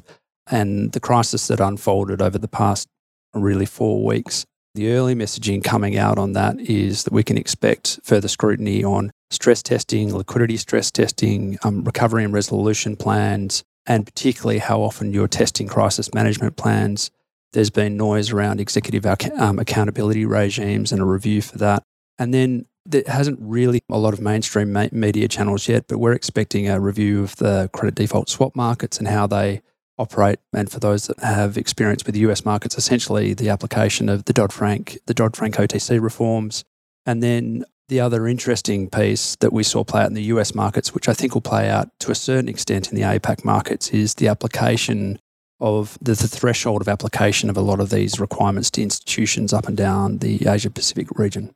and 0.51 0.91
the 0.91 1.01
crisis 1.01 1.47
that 1.47 1.61
unfolded 1.61 2.21
over 2.21 2.37
the 2.37 2.49
past 2.49 2.89
really 3.33 3.67
four 3.67 4.05
weeks. 4.05 4.45
The 4.75 4.93
early 4.93 5.15
messaging 5.15 5.63
coming 5.63 5.97
out 5.97 6.19
on 6.19 6.33
that 6.33 6.59
is 6.59 7.05
that 7.05 7.13
we 7.13 7.23
can 7.23 7.39
expect 7.39 8.01
further 8.03 8.29
scrutiny 8.29 8.83
on 8.83 9.13
stress 9.31 9.63
testing, 9.63 10.15
liquidity 10.15 10.57
stress 10.57 10.91
testing, 10.91 11.59
um, 11.63 11.85
recovery 11.85 12.25
and 12.25 12.33
resolution 12.33 12.97
plans, 12.97 13.63
and 13.87 14.05
particularly 14.05 14.59
how 14.59 14.81
often 14.81 15.13
you're 15.13 15.29
testing 15.29 15.69
crisis 15.69 16.13
management 16.13 16.57
plans. 16.57 17.11
There's 17.53 17.71
been 17.71 17.97
noise 17.97 18.31
around 18.31 18.61
executive 18.61 19.07
um, 19.07 19.59
accountability 19.59 20.25
regimes 20.25 20.93
and 20.93 21.01
a 21.01 21.05
review 21.05 21.43
for 21.43 21.59
that. 21.59 21.83
And 22.19 22.33
then 22.35 22.67
there 22.87 23.03
hasn't 23.07 23.39
really 23.41 23.81
a 23.91 23.99
lot 23.99 24.15
of 24.15 24.21
mainstream 24.21 24.77
media 24.93 25.29
channels 25.29 25.69
yet, 25.69 25.87
but 25.89 25.99
we're 25.99 26.13
expecting 26.13 26.69
a 26.69 26.81
review 26.81 27.23
of 27.23 27.37
the 27.37 27.71
credit 27.73 27.95
default 27.95 28.29
swap 28.29 28.55
markets 28.55 28.99
and 28.99 29.09
how 29.09 29.27
they 29.27 29.63
operate. 29.99 30.39
And 30.53 30.71
for 30.71 30.81
those 30.81 31.07
that 31.09 31.21
have 31.21 31.59
experience 31.59 32.07
with 32.07 32.17
US 32.17 32.45
markets, 32.45 32.79
essentially 32.79 33.35
the 33.35 33.51
application 33.51 34.09
of 34.09 34.25
the 34.25 34.33
Dodd 34.33 34.53
Frank, 34.53 34.99
the 35.07 35.15
Dodd 35.15 35.37
Frank 35.37 35.57
OTC 35.57 36.01
reforms. 36.01 36.65
And 37.05 37.23
then 37.23 37.65
the 37.91 38.01
other 38.01 38.27
interesting 38.27 38.89
piece 38.89 39.37
that 39.41 39.53
we 39.53 39.63
saw 39.63 39.85
play 39.85 40.03
out 40.03 40.07
in 40.07 40.15
the 40.15 40.23
US 40.35 40.55
markets, 40.55 40.95
which 40.95 41.09
I 41.09 41.13
think 41.13 41.35
will 41.35 41.43
play 41.43 41.69
out 41.69 41.91
to 42.01 42.11
a 42.11 42.15
certain 42.15 42.49
extent 42.49 42.89
in 42.89 42.97
the 42.97 43.03
APAC 43.03 43.45
markets, 43.45 43.91
is 43.91 44.15
the 44.15 44.29
application 44.29 45.19
of 45.61 45.99
the, 46.01 46.13
the 46.13 46.29
threshold 46.29 46.81
of 46.81 46.89
application 46.89 47.51
of 47.51 47.57
a 47.57 47.61
lot 47.61 47.81
of 47.81 47.91
these 47.91 48.19
requirements 48.19 48.71
to 48.71 48.83
institutions 48.83 49.53
up 49.53 49.67
and 49.67 49.77
down 49.77 50.19
the 50.19 50.47
Asia 50.49 50.71
Pacific 50.71 51.19
region. 51.19 51.53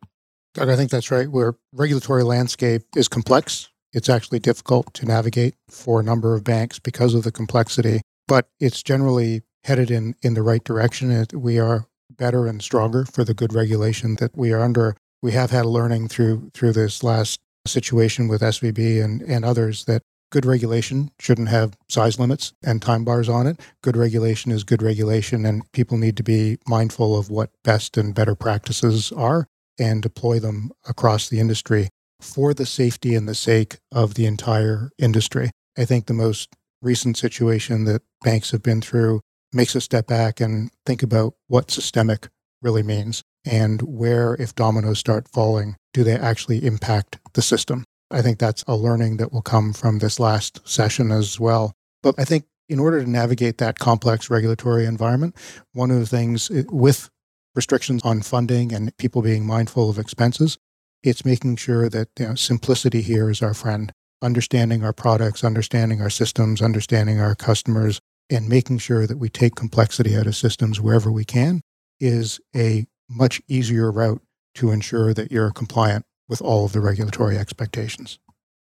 Doug, 0.53 0.69
I 0.69 0.77
think 0.77 0.91
that's 0.91 1.11
right. 1.11 1.31
Where 1.31 1.55
regulatory 1.73 2.25
landscape 2.25 2.83
is 2.95 3.09
complex, 3.09 3.71
it's 3.93 4.09
actually 4.09 4.41
difficult 4.41 4.93
to 4.95 5.07
navigate 5.07 5.55
for 5.71 6.01
a 6.01 6.03
number 6.03 6.35
of 6.35 6.45
banks 6.45 6.79
because 6.79 7.15
of 7.15 7.23
the 7.23 7.33
complexity, 7.33 8.03
but 8.27 8.49
it's 8.59 8.83
generally 8.83 9.43
headed 9.63 9.91
in, 9.91 10.17
in 10.23 10.35
the 10.35 10.43
right 10.43 10.63
direction. 10.65 11.27
We 11.33 11.59
are 11.59 11.87
better 12.11 12.47
and 12.47 12.61
stronger 12.61 13.05
for 13.05 13.25
the 13.25 13.35
good 13.35 13.55
regulation 13.55 14.17
that 14.17 14.37
we 14.37 14.53
are 14.53 14.61
under. 14.61 14.97
We 15.25 15.33
have 15.33 15.53
had 15.53 15.65
learning 15.65 16.09
through 16.09 16.51
through 16.53 16.75
this 16.75 17.03
last 17.03 17.41
situation 17.67 18.29
with 18.29 18.43
SVB 18.43 19.03
and, 19.03 19.23
and 19.23 19.43
others 19.43 19.87
that 19.87 20.03
good 20.31 20.45
regulation 20.45 21.13
shouldn't 21.19 21.49
have 21.49 21.79
size 21.89 22.19
limits 22.19 22.53
and 22.63 22.83
time 22.83 23.07
bars 23.07 23.27
on 23.27 23.47
it. 23.47 23.59
Good 23.83 23.97
regulation 23.97 24.53
is 24.53 24.65
good 24.65 24.83
regulation, 24.83 25.47
and 25.47 25.63
people 25.73 25.97
need 25.97 26.19
to 26.19 26.23
be 26.23 26.59
mindful 26.67 27.19
of 27.19 27.31
what 27.31 27.49
best 27.63 27.97
and 27.97 28.15
better 28.15 28.35
practices 28.35 29.13
are 29.13 29.47
and 29.79 30.03
deploy 30.03 30.41
them 30.41 30.73
across 30.87 31.31
the 31.31 31.41
industry 31.41 31.89
for 32.21 32.53
the 32.53 32.67
safety 32.67 33.15
and 33.15 33.27
the 33.27 33.35
sake 33.35 33.79
of 33.91 34.17
the 34.17 34.27
entire 34.27 34.91
industry. 34.99 35.53
I 35.79 35.87
think 35.87 36.05
the 36.05 36.13
most 36.13 36.51
recent 36.83 37.17
situation 37.17 37.85
that 37.85 38.03
banks 38.23 38.51
have 38.51 38.63
been 38.63 38.83
through 38.83 39.23
makes 39.55 39.75
us 39.75 39.85
step 39.85 40.07
back 40.07 40.39
and 40.39 40.71
think 40.85 41.03
about 41.03 41.33
what 41.49 41.71
systemic 41.71 42.29
really 42.61 42.83
means 42.83 43.23
and 43.45 43.83
where, 43.83 44.35
if 44.35 44.55
dominoes 44.55 44.99
start 44.99 45.29
falling, 45.29 45.77
do 45.93 46.03
they 46.03 46.15
actually 46.15 46.65
impact 46.65 47.19
the 47.35 47.43
system? 47.43 47.85
I 48.11 48.23
think 48.23 48.39
that's 48.39 48.65
a 48.67 48.77
learning 48.77 49.17
that 49.19 49.33
will 49.33 49.43
come 49.43 49.73
from 49.73 49.99
this 49.99 50.21
last 50.21 50.67
session 50.69 51.11
as 51.11 51.39
well. 51.41 51.73
But 52.03 52.15
I 52.19 52.25
think 52.25 52.45
in 52.69 52.79
order 52.79 53.03
to 53.03 53.11
navigate 53.11 53.59
that 53.59 53.79
complex 53.79 54.31
regulatory 54.31 54.87
environment, 54.87 55.37
one 55.73 55.91
of 55.91 55.99
the 55.99 56.07
things 56.07 56.51
eh, 56.51 56.65
with 56.71 57.11
restrictions 57.55 58.03
on 58.05 58.23
funding 58.23 58.73
and 58.73 58.97
people 58.97 59.23
being 59.23 59.47
mindful 59.47 59.91
of 59.91 59.99
expenses, 59.99 60.59
it's 61.03 61.25
making 61.25 61.57
sure 61.57 61.89
that 61.89 62.09
you 62.19 62.29
know, 62.29 62.35
simplicity 62.35 63.03
here 63.03 63.31
is 63.31 63.43
our 63.43 63.55
friend. 63.55 63.93
Understanding 64.23 64.83
our 64.83 64.93
products, 64.93 65.45
understanding 65.45 66.01
our 66.01 66.09
systems, 66.09 66.63
understanding 66.63 67.21
our 67.21 67.35
customers, 67.35 68.01
and 68.31 68.49
making 68.49 68.79
sure 68.79 69.07
that 69.07 69.19
we 69.19 69.29
take 69.29 69.55
complexity 69.55 70.17
out 70.17 70.27
of 70.27 70.35
systems 70.35 70.81
wherever 70.81 71.13
we 71.13 71.25
can 71.25 71.61
is 72.01 72.41
a 72.57 72.87
much 73.09 73.41
easier 73.49 73.91
route 73.91 74.23
to 74.57 74.71
ensure 74.71 75.13
that 75.15 75.33
you're 75.33 75.51
compliant 75.51 76.05
with 76.29 76.41
all 76.41 76.65
of 76.65 76.73
the 76.73 76.81
regulatory 76.81 77.37
expectations. 77.37 78.19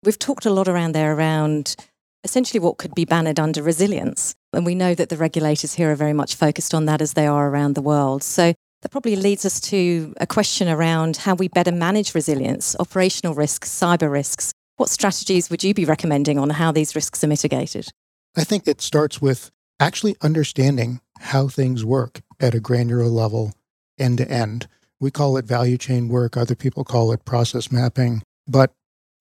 We've 0.03 0.19
talked 0.19 0.47
a 0.47 0.51
lot 0.51 0.69
around 0.69 0.93
there 0.93 1.15
around 1.15 1.77
essentially 2.25 2.61
what 2.61 2.79
could 2.79 2.95
be 2.95 3.05
bannered 3.05 3.41
under 3.41 3.63
resilience. 3.63 4.35
And 4.53 4.67
we 4.67 4.75
know 4.75 4.95
that 4.95 5.09
the 5.09 5.17
regulators 5.17 5.75
here 5.75 5.91
are 5.91 5.97
very 5.97 6.13
much 6.13 6.35
focused 6.35 6.75
on 6.75 6.87
that 6.87 7.01
as 7.01 7.15
they 7.15 7.27
are 7.27 7.49
around 7.49 7.75
the 7.75 7.83
world. 7.83 8.23
So 8.23 8.55
that 8.83 8.91
probably 8.91 9.17
leads 9.17 9.45
us 9.45 9.61
to 9.61 10.15
a 10.21 10.27
question 10.27 10.69
around 10.69 11.19
how 11.19 11.35
we 11.35 11.49
better 11.49 11.73
manage 11.73 12.15
resilience, 12.15 12.77
operational 12.79 13.35
risks, 13.35 13.69
cyber 13.69 14.11
risks. 14.11 14.53
What 14.77 14.89
strategies 14.89 15.51
would 15.51 15.63
you 15.63 15.75
be 15.75 15.85
recommending 15.85 16.39
on 16.39 16.51
how 16.51 16.73
these 16.73 16.95
risks 16.95 17.23
are 17.23 17.27
mitigated? 17.27 17.89
I 18.37 18.45
think 18.45 18.67
it 18.67 18.81
starts 18.81 19.21
with 19.21 19.51
actually 19.79 20.17
understanding 20.23 21.01
how 21.19 21.49
things 21.49 21.85
work 21.85 22.23
at 22.39 22.55
a 22.55 22.61
granular 22.61 23.07
level, 23.07 23.53
end 24.01 24.19
to 24.19 24.31
end. 24.31 24.69
We 24.99 25.11
call 25.11 25.37
it 25.37 25.45
value 25.45 25.79
chain 25.79 26.09
work, 26.09 26.37
other 26.37 26.55
people 26.55 26.85
call 26.85 27.13
it 27.13 27.25
process 27.25 27.71
mapping. 27.71 28.23
But 28.47 28.73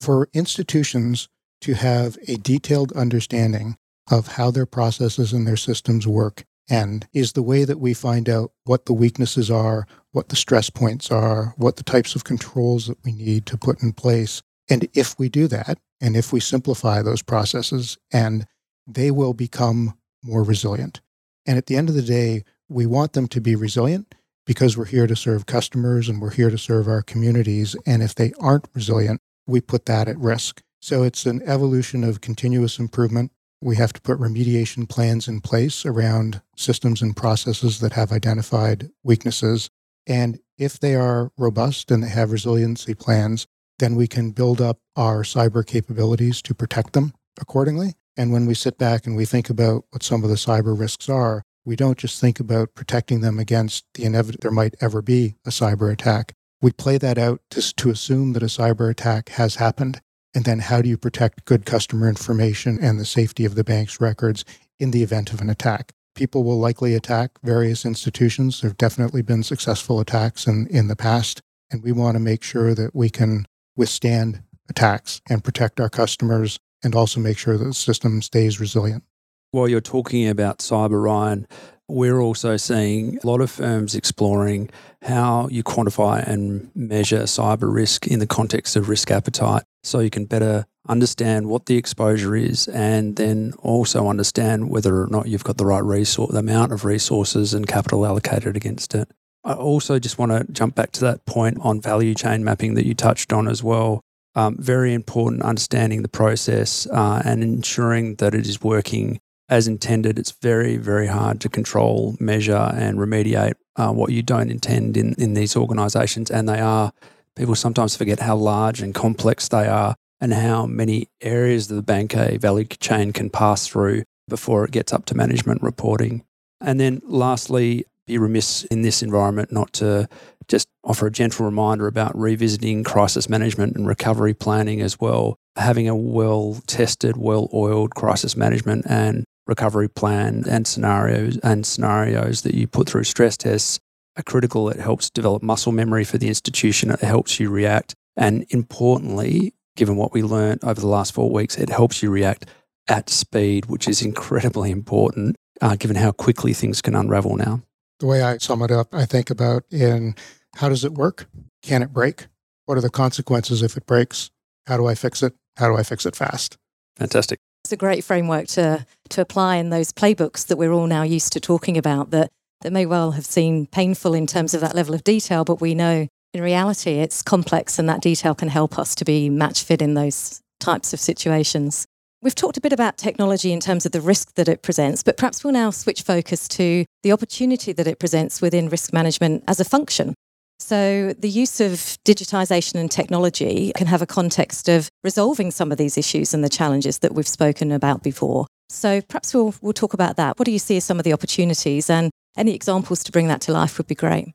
for 0.02 0.30
institutions 0.34 1.28
to 1.62 1.74
have 1.74 2.18
a 2.28 2.38
detailed 2.38 2.92
understanding 2.94 3.78
of 4.10 4.28
how 4.34 4.52
their 4.52 4.66
processes 4.66 5.34
and 5.34 5.48
their 5.48 5.58
systems 5.58 6.08
work 6.08 6.44
and 6.70 7.08
is 7.14 7.34
the 7.34 7.44
way 7.44 7.66
that 7.66 7.80
we 7.80 7.94
find 7.94 8.30
out 8.30 8.52
what 8.64 8.86
the 8.86 8.94
weaknesses 8.94 9.50
are, 9.50 9.88
what 10.12 10.30
the 10.30 10.36
stress 10.36 10.70
points 10.70 11.12
are, 11.12 11.54
what 11.58 11.78
the 11.78 11.84
types 11.84 12.16
of 12.16 12.24
controls 12.24 12.88
that 12.88 13.04
we 13.04 13.12
need 13.12 13.46
to 13.48 13.58
put 13.58 13.82
in 13.82 13.92
place. 13.92 14.42
And 14.70 14.88
if 14.94 15.18
we 15.18 15.30
do 15.30 15.48
that, 15.48 15.80
and 16.00 16.16
if 16.16 16.32
we 16.32 16.40
simplify 16.40 17.02
those 17.02 17.22
processes, 17.22 17.98
and 18.12 18.46
they 18.88 19.12
will 19.12 19.34
become 19.34 19.96
more 20.24 20.44
resilient. 20.44 21.02
And 21.46 21.58
at 21.58 21.66
the 21.66 21.76
end 21.76 21.90
of 21.90 21.96
the 21.96 22.02
day, 22.02 22.44
we 22.68 22.86
want 22.86 23.14
them 23.14 23.28
to 23.30 23.42
be 23.42 23.56
resilient 23.56 24.14
because 24.50 24.76
we're 24.76 24.86
here 24.86 25.06
to 25.06 25.16
serve 25.16 25.46
customers 25.46 26.10
and 26.10 26.20
we're 26.20 26.32
here 26.32 26.50
to 26.50 26.58
serve 26.58 26.88
our 26.88 27.04
communities. 27.04 27.76
And 27.86 28.02
if 28.02 28.16
they 28.16 28.34
aren't 28.40 28.66
resilient, 28.74 29.22
we 29.46 29.62
put 29.62 29.86
that 29.86 30.08
at 30.08 30.18
risk. 30.18 30.64
So 30.82 31.04
it's 31.04 31.28
an 31.28 31.44
evolution 31.46 32.04
of 32.04 32.20
continuous 32.20 32.80
improvement 32.80 33.32
we 33.62 33.76
have 33.76 33.94
to 33.94 34.02
put 34.02 34.18
remediation 34.18 34.90
plans 34.90 35.28
in 35.28 35.42
place 35.42 35.86
around 35.86 36.42
systems 36.56 37.04
and 37.04 37.16
processes 37.16 37.80
that 37.82 37.94
have 37.94 38.12
identified 38.12 38.90
weaknesses. 39.04 39.70
And 40.08 40.40
if 40.58 40.80
they 40.80 40.96
are 40.96 41.32
robust 41.38 41.92
and 41.92 42.02
they 42.02 42.10
have 42.10 42.32
resiliency 42.32 42.96
plans, 42.96 43.46
then 43.78 43.96
we 43.96 44.08
can 44.08 44.32
build 44.32 44.62
up 44.62 44.80
our 44.96 45.22
cyber 45.22 45.64
capabilities 45.64 46.42
to 46.42 46.56
protect 46.56 46.94
them 46.94 47.14
accordingly. 47.40 47.94
And 48.18 48.34
when 48.34 48.48
we 48.48 48.56
sit 48.56 48.80
back 48.80 49.06
and 49.06 49.16
we 49.16 49.26
think 49.26 49.48
about 49.48 49.84
what 49.92 50.02
some 50.02 50.24
of 50.24 50.32
the 50.32 50.38
cyber 50.38 50.78
risks 50.78 51.08
are, 51.08 51.44
we 51.66 51.76
don't 51.76 51.98
just 51.98 52.20
think 52.20 52.40
about 52.40 52.76
protecting 52.76 53.22
them 53.22 53.40
against 53.40 53.86
the 53.94 54.06
inevitable 54.06 54.40
there 54.42 54.52
might 54.52 54.76
ever 54.82 55.02
be 55.02 55.36
a 55.46 55.50
cyber 55.50 55.92
attack. 55.92 56.34
We 56.62 56.72
play 56.72 56.98
that 56.98 57.18
out 57.18 57.42
to, 57.52 57.76
to 57.76 57.90
assume 57.90 58.34
that 58.34 58.44
a 58.44 58.48
cyber 58.48 58.90
attack 58.90 59.30
has 59.30 59.56
happened 59.56 60.02
and 60.34 60.46
then 60.46 60.60
how 60.60 60.82
do 60.82 60.90
you 60.90 60.98
protect 60.98 61.46
good 61.46 61.66
customer 61.66 62.08
information 62.08 62.78
and 62.82 63.00
the 63.00 63.06
safety 63.06 63.46
of 63.46 63.56
the 63.56 63.64
bank's 63.64 64.00
records 64.00 64.46
in 64.80 64.92
the 64.92 65.04
event 65.04 65.34
of 65.34 65.42
an 65.42 65.50
attack? 65.50 65.94
People 66.16 66.44
will 66.44 66.60
likely 66.60 66.94
attack 66.94 67.32
various 67.44 67.86
institutions. 67.86 68.62
There 68.62 68.70
have 68.70 68.78
definitely 68.78 69.22
been 69.22 69.44
successful 69.44 70.00
attacks 70.00 70.48
in, 70.48 70.68
in 70.68 70.88
the 70.88 70.96
past, 70.96 71.42
and 71.72 71.82
we 71.82 71.92
want 71.92 72.16
to 72.16 72.20
make 72.20 72.44
sure 72.44 72.76
that 72.76 72.94
we 72.94 73.10
can 73.10 73.48
withstand 73.76 74.44
attacks 74.70 75.22
and 75.30 75.44
protect 75.44 75.80
our 75.80 75.90
customers 75.90 76.60
and 76.84 76.94
also 76.96 77.20
make 77.20 77.38
sure 77.38 77.58
that 77.58 77.66
the 77.66 77.74
system 77.74 78.22
stays 78.22 78.60
resilient. 78.60 79.04
While 79.52 79.68
you're 79.68 79.82
talking 79.82 80.28
about 80.28 80.60
cyber, 80.60 81.04
Ryan, 81.04 81.48
we're 81.88 82.20
also 82.20 82.56
seeing 82.56 83.18
a 83.18 83.26
lot 83.26 83.42
of 83.42 83.50
firms 83.50 83.96
exploring 83.96 84.70
how 85.02 85.48
you 85.48 85.64
quantify 85.64 86.26
and 86.28 86.70
measure 86.76 87.24
cyber 87.24 87.74
risk 87.74 88.06
in 88.06 88.20
the 88.20 88.28
context 88.28 88.76
of 88.76 88.90
risk 88.90 89.10
appetite 89.10 89.64
so 89.84 90.00
you 90.02 90.12
can 90.12 90.26
better 90.26 90.68
understand 90.88 91.50
what 91.50 91.66
the 91.66 91.78
exposure 91.78 92.36
is 92.36 92.68
and 92.68 93.16
then 93.16 93.54
also 93.58 94.08
understand 94.08 94.70
whether 94.70 95.02
or 95.02 95.08
not 95.08 95.28
you've 95.28 95.44
got 95.44 95.58
the 95.58 95.66
right 95.66 95.84
resource, 95.84 96.32
the 96.32 96.40
amount 96.40 96.72
of 96.72 96.86
resources 96.86 97.52
and 97.52 97.66
capital 97.66 98.06
allocated 98.06 98.56
against 98.56 98.94
it. 98.94 99.10
I 99.44 99.54
also 99.54 99.98
just 99.98 100.20
want 100.20 100.32
to 100.32 100.52
jump 100.54 100.76
back 100.76 100.92
to 100.92 101.02
that 101.02 101.26
point 101.26 101.58
on 101.62 101.82
value 101.82 102.14
chain 102.14 102.44
mapping 102.44 102.76
that 102.76 102.86
you 102.86 102.94
touched 102.94 103.34
on 103.34 103.48
as 103.48 103.64
well. 103.64 104.02
Um, 104.36 104.58
very 104.60 104.94
important 104.94 105.42
understanding 105.42 106.04
the 106.04 106.08
process 106.08 106.86
uh, 106.94 107.24
and 107.26 107.44
ensuring 107.44 108.16
that 108.16 108.36
it 108.36 108.46
is 108.46 108.62
working 108.62 109.20
as 109.50 109.68
intended. 109.68 110.20
It's 110.20 110.32
very, 110.42 110.78
very 110.78 111.08
hard 111.08 111.42
to 111.42 111.50
control, 111.50 112.16
measure, 112.20 112.72
and 112.74 112.98
remediate 112.98 113.54
uh, 113.76 113.92
what 113.92 114.12
you 114.12 114.22
don't 114.22 114.52
intend 114.52 114.96
in, 114.98 115.16
in 115.16 115.34
these 115.34 115.56
organizations. 115.56 116.30
And 116.30 116.48
they 116.48 116.60
are 116.60 116.94
People 117.40 117.56
sometimes 117.56 117.96
forget 117.96 118.20
how 118.20 118.36
large 118.36 118.82
and 118.82 118.94
complex 118.94 119.48
they 119.48 119.66
are 119.66 119.96
and 120.20 120.34
how 120.34 120.66
many 120.66 121.08
areas 121.22 121.72
of 121.72 121.78
the 121.78 121.82
bank 121.82 122.14
a 122.14 122.38
value 122.38 122.66
chain 122.66 123.14
can 123.14 123.30
pass 123.30 123.66
through 123.66 124.04
before 124.28 124.66
it 124.66 124.72
gets 124.72 124.92
up 124.92 125.06
to 125.06 125.16
management 125.16 125.64
reporting. 125.64 126.26
And 126.60 126.82
then 126.82 127.02
lastly, 127.06 127.86
be 128.06 128.18
remiss 128.18 128.66
in 128.66 128.82
this 128.82 129.02
environment 129.02 129.54
not 129.54 129.72
to 129.74 130.10
just 130.50 130.68
offer 130.84 131.08
a 131.08 131.12
gentle 131.12 131.46
reminder 131.46 131.88
about 131.88 132.18
revisiting 132.20 132.84
crisis 132.84 133.30
management 133.30 133.78
and 133.78 133.88
recovery 133.88 134.34
planning 134.34 134.82
as 134.82 135.00
well. 135.00 135.38
Having 135.56 135.88
a 135.88 135.96
well 135.96 136.62
tested, 136.68 137.16
well 137.16 137.50
oiled 137.54 137.92
crisis 137.96 138.36
management 138.36 138.86
and 138.90 139.24
recovery 139.50 139.90
plan 139.90 140.46
and 140.48 140.66
scenarios 140.66 141.38
and 141.40 141.66
scenarios 141.66 142.44
that 142.44 142.54
you 142.54 142.68
put 142.68 142.88
through 142.88 143.04
stress 143.04 143.36
tests 143.36 143.80
are 144.16 144.24
critical. 144.24 144.70
It 144.70 144.80
helps 144.80 145.10
develop 145.10 145.42
muscle 145.42 145.72
memory 145.72 146.04
for 146.06 146.18
the 146.18 146.28
institution. 146.28 146.92
It 146.92 147.02
helps 147.02 147.40
you 147.40 147.50
react. 147.50 147.96
And 148.16 148.46
importantly, 148.50 149.54
given 149.76 149.96
what 149.96 150.14
we 150.14 150.22
learned 150.22 150.64
over 150.64 150.80
the 150.80 150.88
last 150.88 151.14
four 151.14 151.32
weeks, 151.32 151.58
it 151.58 151.70
helps 151.70 152.04
you 152.04 152.12
react 152.12 152.46
at 152.88 153.10
speed, 153.10 153.66
which 153.66 153.88
is 153.88 154.02
incredibly 154.02 154.72
important 154.72 155.36
uh, 155.62 155.76
given 155.76 155.98
how 155.98 156.12
quickly 156.12 156.54
things 156.54 156.82
can 156.82 156.96
unravel 156.96 157.36
now. 157.36 157.62
The 158.00 158.06
way 158.06 158.22
I 158.22 158.38
sum 158.38 158.62
it 158.62 158.72
up, 158.72 158.94
I 158.94 159.06
think 159.06 159.30
about 159.30 159.64
in 159.72 160.16
how 160.56 160.70
does 160.70 160.86
it 160.86 160.94
work? 160.94 161.28
Can 161.64 161.82
it 161.82 161.92
break? 161.92 162.28
What 162.66 162.78
are 162.78 162.82
the 162.82 162.90
consequences 162.90 163.62
if 163.62 163.76
it 163.76 163.86
breaks? 163.86 164.30
How 164.68 164.78
do 164.78 164.86
I 164.88 164.96
fix 164.96 165.24
it? 165.24 165.34
How 165.58 165.68
do 165.68 165.76
I 165.76 165.84
fix 165.84 166.06
it 166.06 166.16
fast? 166.16 166.58
Fantastic. 166.96 167.40
It's 167.64 167.72
a 167.72 167.78
great 167.78 168.04
framework 168.04 168.48
to 168.50 168.86
to 169.10 169.22
apply 169.22 169.58
in 169.58 169.70
those 169.70 169.92
playbooks 169.92 170.48
that 170.48 170.58
we're 170.58 170.72
all 170.72 170.88
now 170.88 171.04
used 171.04 171.34
to 171.34 171.40
talking 171.40 171.78
about 171.78 172.12
that 172.12 172.30
that 172.62 172.74
may 172.74 172.86
well 172.86 173.12
have 173.12 173.26
seemed 173.26 173.72
painful 173.72 174.14
in 174.14 174.28
terms 174.28 174.54
of 174.54 174.62
that 174.62 174.76
level 174.76 174.94
of 174.94 175.04
detail, 175.04 175.46
but 175.46 175.62
we 175.62 175.74
know 175.74 176.08
in 176.34 176.42
reality 176.42 177.00
it's 177.00 177.22
complex 177.22 177.80
and 177.80 177.90
that 177.90 178.02
detail 178.02 178.36
can 178.36 178.50
help 178.50 178.78
us 178.78 178.96
to 178.96 179.06
be 179.06 179.30
match 179.30 179.64
fit 179.64 179.82
in 179.82 179.94
those 179.94 180.42
types 180.60 180.94
of 180.94 181.00
situations. 181.00 181.86
We've 182.22 182.36
talked 182.36 182.58
a 182.58 182.62
bit 182.62 182.74
about 182.74 182.98
technology 182.98 183.54
in 183.54 183.62
terms 183.62 183.86
of 183.86 183.94
the 183.94 184.02
risk 184.02 184.36
that 184.36 184.50
it 184.50 184.62
presents, 184.62 185.04
but 185.04 185.16
perhaps 185.16 185.44
we'll 185.44 185.54
now 185.54 185.70
switch 185.70 186.02
focus 186.02 186.50
to 186.50 186.86
the 187.02 187.14
opportunity 187.14 187.72
that 187.72 187.88
it 187.88 187.98
presents 187.98 188.42
within 188.42 188.68
risk 188.68 188.92
management 188.92 189.44
as 189.48 189.62
a 189.62 189.66
function. 189.66 190.14
So, 190.60 191.14
the 191.18 191.30
use 191.30 191.62
of 191.62 191.72
digitization 192.06 192.76
and 192.76 192.92
technology 192.92 193.72
can 193.76 193.88
have 193.88 194.02
a 194.02 194.06
context 194.06 194.68
of 194.68 194.90
resolving 195.04 195.52
some 195.52 195.72
of 195.72 195.78
these 195.78 195.98
issues 195.98 196.34
and 196.34 196.44
the 196.44 196.50
challenges 196.50 197.00
that 197.00 197.14
we've 197.14 197.28
spoken 197.28 197.72
about 197.72 198.04
before. 198.04 198.46
So, 198.70 199.02
perhaps 199.02 199.34
we'll, 199.34 199.56
we'll 199.62 199.74
talk 199.74 199.94
about 199.94 200.18
that. 200.18 200.38
What 200.38 200.46
do 200.46 200.52
you 200.52 200.60
see 200.60 200.78
as 200.78 200.84
some 200.84 201.00
of 201.00 201.06
the 201.06 201.14
opportunities? 201.14 201.90
And 201.90 202.12
any 202.38 202.54
examples 202.54 203.04
to 203.06 203.12
bring 203.12 203.28
that 203.28 203.42
to 203.42 203.52
life 203.52 203.78
would 203.78 203.88
be 203.88 203.96
great. 203.96 204.34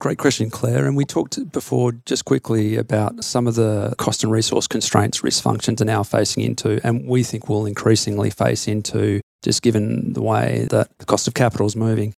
Great 0.00 0.18
question, 0.18 0.50
Clare. 0.50 0.86
And 0.86 0.96
we 0.96 1.04
talked 1.04 1.52
before 1.52 1.92
just 2.06 2.24
quickly 2.24 2.76
about 2.76 3.22
some 3.22 3.46
of 3.46 3.54
the 3.54 3.94
cost 3.98 4.24
and 4.24 4.32
resource 4.32 4.66
constraints 4.66 5.22
risk 5.22 5.42
functions 5.42 5.80
are 5.80 5.84
now 5.84 6.02
facing 6.02 6.42
into, 6.42 6.80
and 6.84 7.06
we 7.06 7.22
think 7.22 7.48
will 7.48 7.66
increasingly 7.66 8.28
face 8.28 8.66
into, 8.66 9.20
just 9.42 9.62
given 9.62 10.12
the 10.12 10.22
way 10.22 10.66
that 10.70 10.88
the 10.98 11.04
cost 11.04 11.28
of 11.28 11.34
capital 11.34 11.66
is 11.66 11.76
moving. 11.76 12.14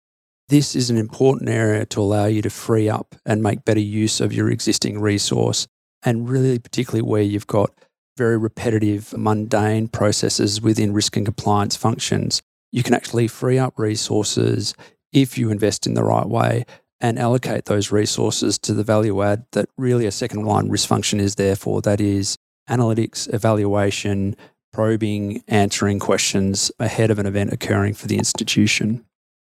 This 0.53 0.77
is 0.77 0.91
an 0.91 0.99
important 0.99 1.49
area 1.49 1.87
to 1.87 2.01
allow 2.03 2.27
you 2.27 2.43
to 2.43 2.51
free 2.51 2.87
up 2.87 3.15
and 3.25 3.43
make 3.43 3.65
better 3.65 3.81
use 3.81 4.21
of 4.21 4.35
your 4.35 4.51
existing 4.51 5.01
resource, 5.01 5.67
and 6.03 6.29
really, 6.29 6.59
particularly 6.59 7.01
where 7.01 7.23
you've 7.23 7.47
got 7.47 7.71
very 8.19 8.37
repetitive, 8.37 9.17
mundane 9.17 9.89
processes 9.89 10.61
within 10.61 10.93
risk 10.93 11.17
and 11.17 11.25
compliance 11.25 11.75
functions. 11.75 12.43
You 12.71 12.83
can 12.83 12.93
actually 12.93 13.29
free 13.29 13.59
up 13.59 13.79
resources 13.79 14.75
if 15.11 15.39
you 15.39 15.51
invest 15.51 15.87
in 15.87 15.95
the 15.95 16.05
right 16.05 16.29
way 16.29 16.67
and 17.01 17.19
allocate 17.19 17.65
those 17.65 17.91
resources 17.91 18.59
to 18.59 18.75
the 18.75 18.85
value 18.85 19.23
add 19.23 19.47
that 19.53 19.71
really 19.79 20.05
a 20.05 20.11
second 20.11 20.45
line 20.45 20.69
risk 20.69 20.87
function 20.87 21.19
is 21.19 21.37
there 21.37 21.57
for. 21.57 21.81
That 21.81 21.99
is 21.99 22.37
analytics, 22.69 23.33
evaluation, 23.33 24.37
probing, 24.71 25.45
answering 25.49 25.99
questions 25.99 26.71
ahead 26.79 27.11
of 27.11 27.19
an 27.19 27.25
event 27.25 27.55
occurring 27.55 27.95
for 27.95 28.07
the 28.07 28.19
institution. 28.19 29.07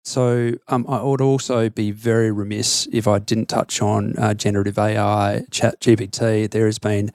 So 0.05 0.53
um, 0.69 0.87
I 0.89 1.03
would 1.03 1.21
also 1.21 1.69
be 1.69 1.91
very 1.91 2.33
remiss 2.33 2.89
if 2.93 3.07
I 3.07 3.19
didn't 3.19 3.49
touch 3.49 3.83
on 3.83 4.15
uh, 4.17 4.35
generative 4.35 4.79
AI, 4.79 5.45
Chat 5.51 5.81
GPT. 5.81 6.51
There 6.51 6.67
has 6.67 6.79
been 6.79 7.11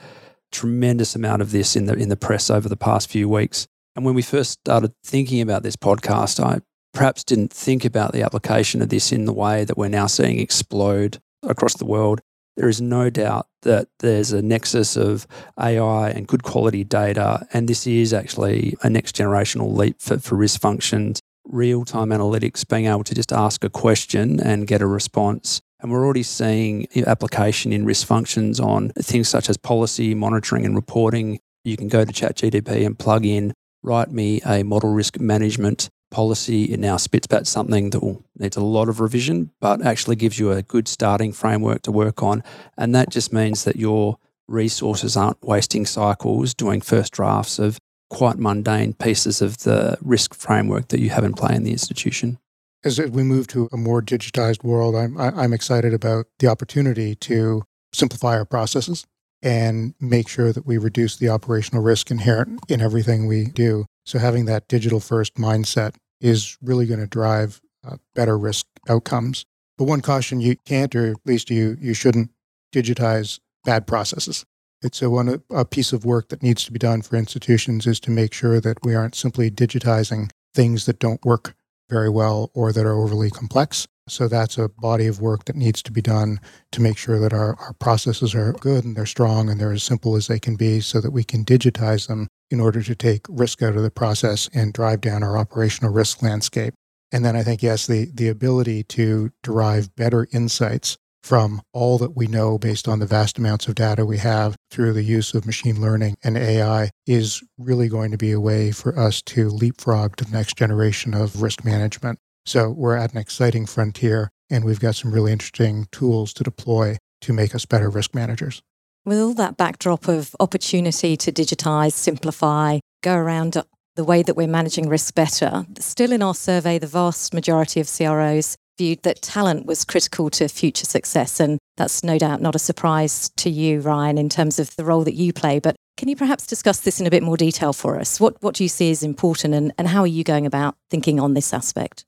tremendous 0.52 1.16
amount 1.16 1.42
of 1.42 1.52
this 1.52 1.76
in 1.76 1.86
the 1.86 1.94
in 1.94 2.10
the 2.10 2.16
press 2.16 2.50
over 2.50 2.70
the 2.70 2.78
past 2.78 3.10
few 3.10 3.28
weeks. 3.28 3.68
And 3.96 4.06
when 4.06 4.14
we 4.14 4.22
first 4.22 4.52
started 4.52 4.94
thinking 5.04 5.42
about 5.42 5.64
this 5.64 5.76
podcast, 5.76 6.44
I 6.44 6.62
perhaps 6.94 7.24
didn't 7.24 7.52
think 7.52 7.86
about 7.86 8.14
the 8.14 8.22
application 8.22 8.82
of 8.82 8.90
this 8.90 9.12
in 9.12 9.26
the 9.26 9.34
way 9.34 9.66
that 9.66 9.78
we're 9.78 9.90
now 9.90 10.08
seeing 10.08 10.40
explode 10.40 11.20
across 11.44 11.76
the 11.76 11.86
world. 11.86 12.22
There 12.58 12.70
is 12.70 12.82
no 12.82 13.10
doubt 13.10 13.48
that 13.64 13.90
there's 14.00 14.32
a 14.32 14.42
nexus 14.42 14.96
of 14.96 15.28
AI 15.60 16.10
and 16.10 16.28
good 16.28 16.44
quality 16.44 16.86
data, 16.86 17.46
and 17.52 17.68
this 17.68 17.86
is 17.86 18.14
actually 18.14 18.76
a 18.82 18.90
next 18.90 19.16
generational 19.16 19.76
leap 19.76 20.02
for, 20.02 20.20
for 20.20 20.36
risk 20.36 20.62
functions. 20.62 21.20
Real 21.46 21.86
time 21.86 22.10
analytics, 22.10 22.68
being 22.68 22.88
able 22.88 23.04
to 23.04 23.14
just 23.14 23.32
ask 23.32 23.64
a 23.64 23.70
question 23.70 24.40
and 24.40 24.66
get 24.68 24.82
a 24.82 24.88
response. 24.88 25.62
And 25.80 25.92
we're 25.92 26.04
already 26.04 26.24
seeing 26.24 26.88
application 27.06 27.72
in 27.72 27.86
risk 27.86 28.08
functions 28.08 28.60
on 28.60 28.90
things 28.90 29.30
such 29.30 29.50
as 29.50 29.58
policy, 29.58 30.16
monitoring, 30.16 30.66
and 30.66 30.76
reporting. 30.76 31.40
You 31.64 31.78
can 31.78 31.88
go 31.88 32.04
to 32.04 32.12
ChatGPT 32.12 32.86
and 32.86 32.98
plug 32.98 33.26
in, 33.26 33.54
write 33.84 34.12
me 34.12 34.42
a 34.46 34.64
model 34.64 34.92
risk 34.92 35.20
management 35.20 35.90
policy. 36.10 36.64
It 36.66 36.80
now 36.80 36.98
spits 36.98 37.28
back 37.28 37.46
something 37.46 37.92
that 37.92 38.18
needs 38.38 38.58
a 38.58 38.64
lot 38.64 38.90
of 38.90 39.00
revision, 39.00 39.52
but 39.62 39.86
actually 39.86 40.16
gives 40.16 40.40
you 40.40 40.52
a 40.52 40.64
good 40.64 40.88
starting 40.88 41.32
framework 41.32 41.84
to 41.84 41.92
work 41.92 42.24
on. 42.24 42.44
And 42.78 42.96
that 42.96 43.10
just 43.10 43.32
means 43.32 43.64
that 43.66 43.76
your 43.76 44.18
resources 44.48 45.18
aren't 45.18 45.44
wasting 45.44 45.86
cycles 45.86 46.54
doing 46.54 46.82
first 46.82 47.14
drafts 47.14 47.60
of 47.60 47.78
quite 48.16 48.40
mundane 48.40 48.94
pieces 48.94 49.42
of 49.42 49.58
the 49.60 49.98
risk 50.02 50.34
framework 50.34 50.88
that 50.88 51.02
you 51.02 51.10
have 51.10 51.26
in 51.26 51.34
play 51.34 51.54
in 51.54 51.64
the 51.64 51.72
institution. 51.72 52.40
As 52.86 52.98
we 52.98 53.24
move 53.24 53.46
to 53.48 53.68
a 53.74 53.78
more 53.78 54.02
digitized 54.02 54.64
world, 54.64 54.96
I'm, 54.96 55.18
I'm 55.20 55.52
excited 55.52 55.94
about 55.94 56.28
the 56.40 56.48
opportunity 56.48 57.16
to 57.16 57.64
simplify 57.92 58.38
our 58.38 58.46
processes 58.46 59.06
and 59.42 59.96
make 60.00 60.30
sure 60.30 60.54
that 60.54 60.66
we 60.66 60.78
reduce 60.78 61.18
the 61.18 61.28
operational 61.28 61.84
risk 61.84 62.10
inherent 62.10 62.62
in 62.70 62.80
everything 62.80 63.28
we 63.28 63.48
do. 63.48 63.86
So 64.06 64.18
having 64.18 64.46
that 64.46 64.70
digital 64.70 65.02
first 65.02 65.36
mindset 65.36 65.96
is 66.22 66.58
really 66.62 66.86
going 66.86 67.02
to 67.02 67.08
drive 67.08 67.60
uh, 67.86 67.98
better 68.14 68.38
risk 68.38 68.66
outcomes. 68.88 69.46
But 69.78 69.86
one 69.86 70.00
caution 70.00 70.40
you 70.40 70.56
can't, 70.66 70.96
or 70.96 71.12
at 71.12 71.18
least 71.26 71.50
you, 71.50 71.76
you 71.82 71.94
shouldn't 71.94 72.32
digitize 72.74 73.42
bad 73.66 73.86
processes. 73.88 74.46
It's 74.82 75.02
a, 75.02 75.10
one, 75.10 75.42
a 75.50 75.66
piece 75.66 75.94
of 75.94 76.06
work 76.06 76.30
that 76.30 76.44
needs 76.44 76.64
to 76.66 76.72
be 76.72 76.80
done 76.80 77.02
for 77.02 77.16
institutions 77.16 77.88
is 77.88 78.00
to 78.02 78.12
make 78.12 78.34
sure 78.34 78.60
that 78.60 78.78
we 78.84 78.94
aren't 78.94 79.16
simply 79.16 79.50
digitizing 79.50 80.30
things 80.54 80.86
that 80.86 81.00
don't 81.00 81.24
work 81.26 81.56
very 81.90 82.10
well 82.10 82.52
or 82.54 82.72
that 82.72 82.86
are 82.86 82.94
overly 82.94 83.30
complex. 83.30 83.88
So 84.08 84.28
that's 84.28 84.58
a 84.58 84.70
body 84.70 85.08
of 85.08 85.20
work 85.20 85.46
that 85.46 85.56
needs 85.56 85.82
to 85.84 85.92
be 85.92 86.02
done 86.02 86.40
to 86.72 86.82
make 86.82 86.98
sure 86.98 87.20
that 87.20 87.34
our, 87.34 87.56
our 87.56 87.74
processes 87.74 88.36
are 88.36 88.54
good 88.54 88.86
and 88.86 88.96
they're 88.96 89.06
strong 89.06 89.50
and 89.50 89.60
they're 89.60 89.72
as 89.72 89.84
simple 89.84 90.16
as 90.16 90.28
they 90.28 90.40
can 90.40 90.56
be 90.56 90.80
so 90.80 91.02
that 91.02 91.12
we 91.12 91.24
can 91.24 91.44
digitize 91.44 92.08
them 92.08 92.28
in 92.52 92.60
order 92.60 92.84
to 92.84 92.94
take 92.94 93.26
risk 93.28 93.64
out 93.64 93.76
of 93.76 93.82
the 93.82 93.90
process 93.90 94.48
and 94.54 94.74
drive 94.74 95.02
down 95.02 95.24
our 95.24 95.38
operational 95.38 95.92
risk 95.92 96.22
landscape. 96.22 96.76
And 97.12 97.26
then 97.26 97.36
I 97.36 97.44
think, 97.44 97.64
yes, 97.64 97.88
the, 97.88 98.12
the 98.14 98.30
ability 98.30 98.84
to 98.84 99.32
derive 99.42 99.96
better 99.96 100.28
insights 100.32 100.98
from 101.26 101.60
all 101.74 101.98
that 101.98 102.16
we 102.16 102.28
know 102.28 102.56
based 102.56 102.88
on 102.88 103.00
the 103.00 103.06
vast 103.08 103.40
amounts 103.40 103.68
of 103.68 103.74
data 103.74 104.06
we 104.06 104.20
have 104.20 104.56
through 104.70 104.94
the 104.94 105.02
use 105.02 105.34
of 105.34 105.44
machine 105.44 105.82
learning 105.82 106.16
and 106.24 106.38
AI 106.38 106.92
is 107.08 107.42
really 107.58 107.90
going 107.90 108.12
to 108.12 108.18
be 108.18 108.32
a 108.32 108.40
way 108.40 108.72
for 108.72 108.96
us 108.98 109.24
to 109.24 109.50
leapfrog 109.50 110.16
to 110.16 110.24
the 110.24 110.32
next 110.32 110.56
generation 110.56 111.16
of 111.16 111.42
risk 111.42 111.66
management. 111.66 112.20
So 112.46 112.70
we're 112.70 112.96
at 112.96 113.12
an 113.14 113.18
exciting 113.18 113.66
frontier 113.66 114.30
and 114.52 114.64
we've 114.64 114.80
got 114.80 114.98
some 114.98 115.12
really 115.12 115.32
interesting 115.32 115.88
tools 115.92 116.32
to 116.34 116.44
deploy 116.44 116.98
to 117.22 117.34
make 117.34 117.56
us 117.56 117.66
better 117.66 117.90
risk 117.90 118.14
managers. 118.14 118.62
With 119.04 119.20
all 119.20 119.34
that 119.34 119.58
backdrop 119.58 120.08
of 120.08 120.36
opportunity 120.40 121.18
to 121.18 121.32
digitize, 121.32 121.94
simplify, 121.94 122.78
go 123.02 123.16
around 123.16 123.58
the 123.96 124.04
way 124.04 124.22
that 124.22 124.36
we're 124.36 124.46
managing 124.46 124.90
risk 124.90 125.16
better, 125.16 125.66
still 125.80 126.12
in 126.12 126.22
our 126.22 126.36
survey, 126.36 126.78
the 126.78 126.86
vast 126.86 127.34
majority 127.34 127.80
of 127.80 127.90
CROs 127.92 128.58
viewed 128.78 129.04
that 129.04 129.22
talent 129.22 129.66
was 129.66 129.84
critical 129.84 130.30
to 130.32 130.48
future 130.48 130.86
success. 130.86 131.40
And 131.40 131.60
that's 131.78 132.04
no 132.04 132.18
doubt 132.18 132.42
not 132.42 132.56
a 132.56 132.60
surprise 132.60 133.30
to 133.38 133.50
you, 133.50 133.80
Ryan, 133.80 134.18
in 134.18 134.30
terms 134.30 134.60
of 134.60 134.76
the 134.76 134.86
role 134.86 135.04
that 135.04 135.16
you 135.16 135.34
play. 135.34 135.60
But 135.60 135.76
can 135.98 136.10
you 136.10 136.16
perhaps 136.16 136.46
discuss 136.46 136.82
this 136.82 137.00
in 137.00 137.08
a 137.08 137.12
bit 137.12 137.24
more 137.24 137.38
detail 137.38 137.74
for 137.74 138.00
us? 138.00 138.20
What, 138.20 138.42
what 138.42 138.56
do 138.56 138.64
you 138.64 138.70
see 138.70 138.92
as 138.92 139.04
important 139.04 139.54
and, 139.54 139.74
and 139.78 139.88
how 139.88 140.02
are 140.02 140.08
you 140.08 140.24
going 140.24 140.46
about 140.46 140.76
thinking 140.90 141.20
on 141.20 141.34
this 141.34 141.54
aspect? 141.54 142.06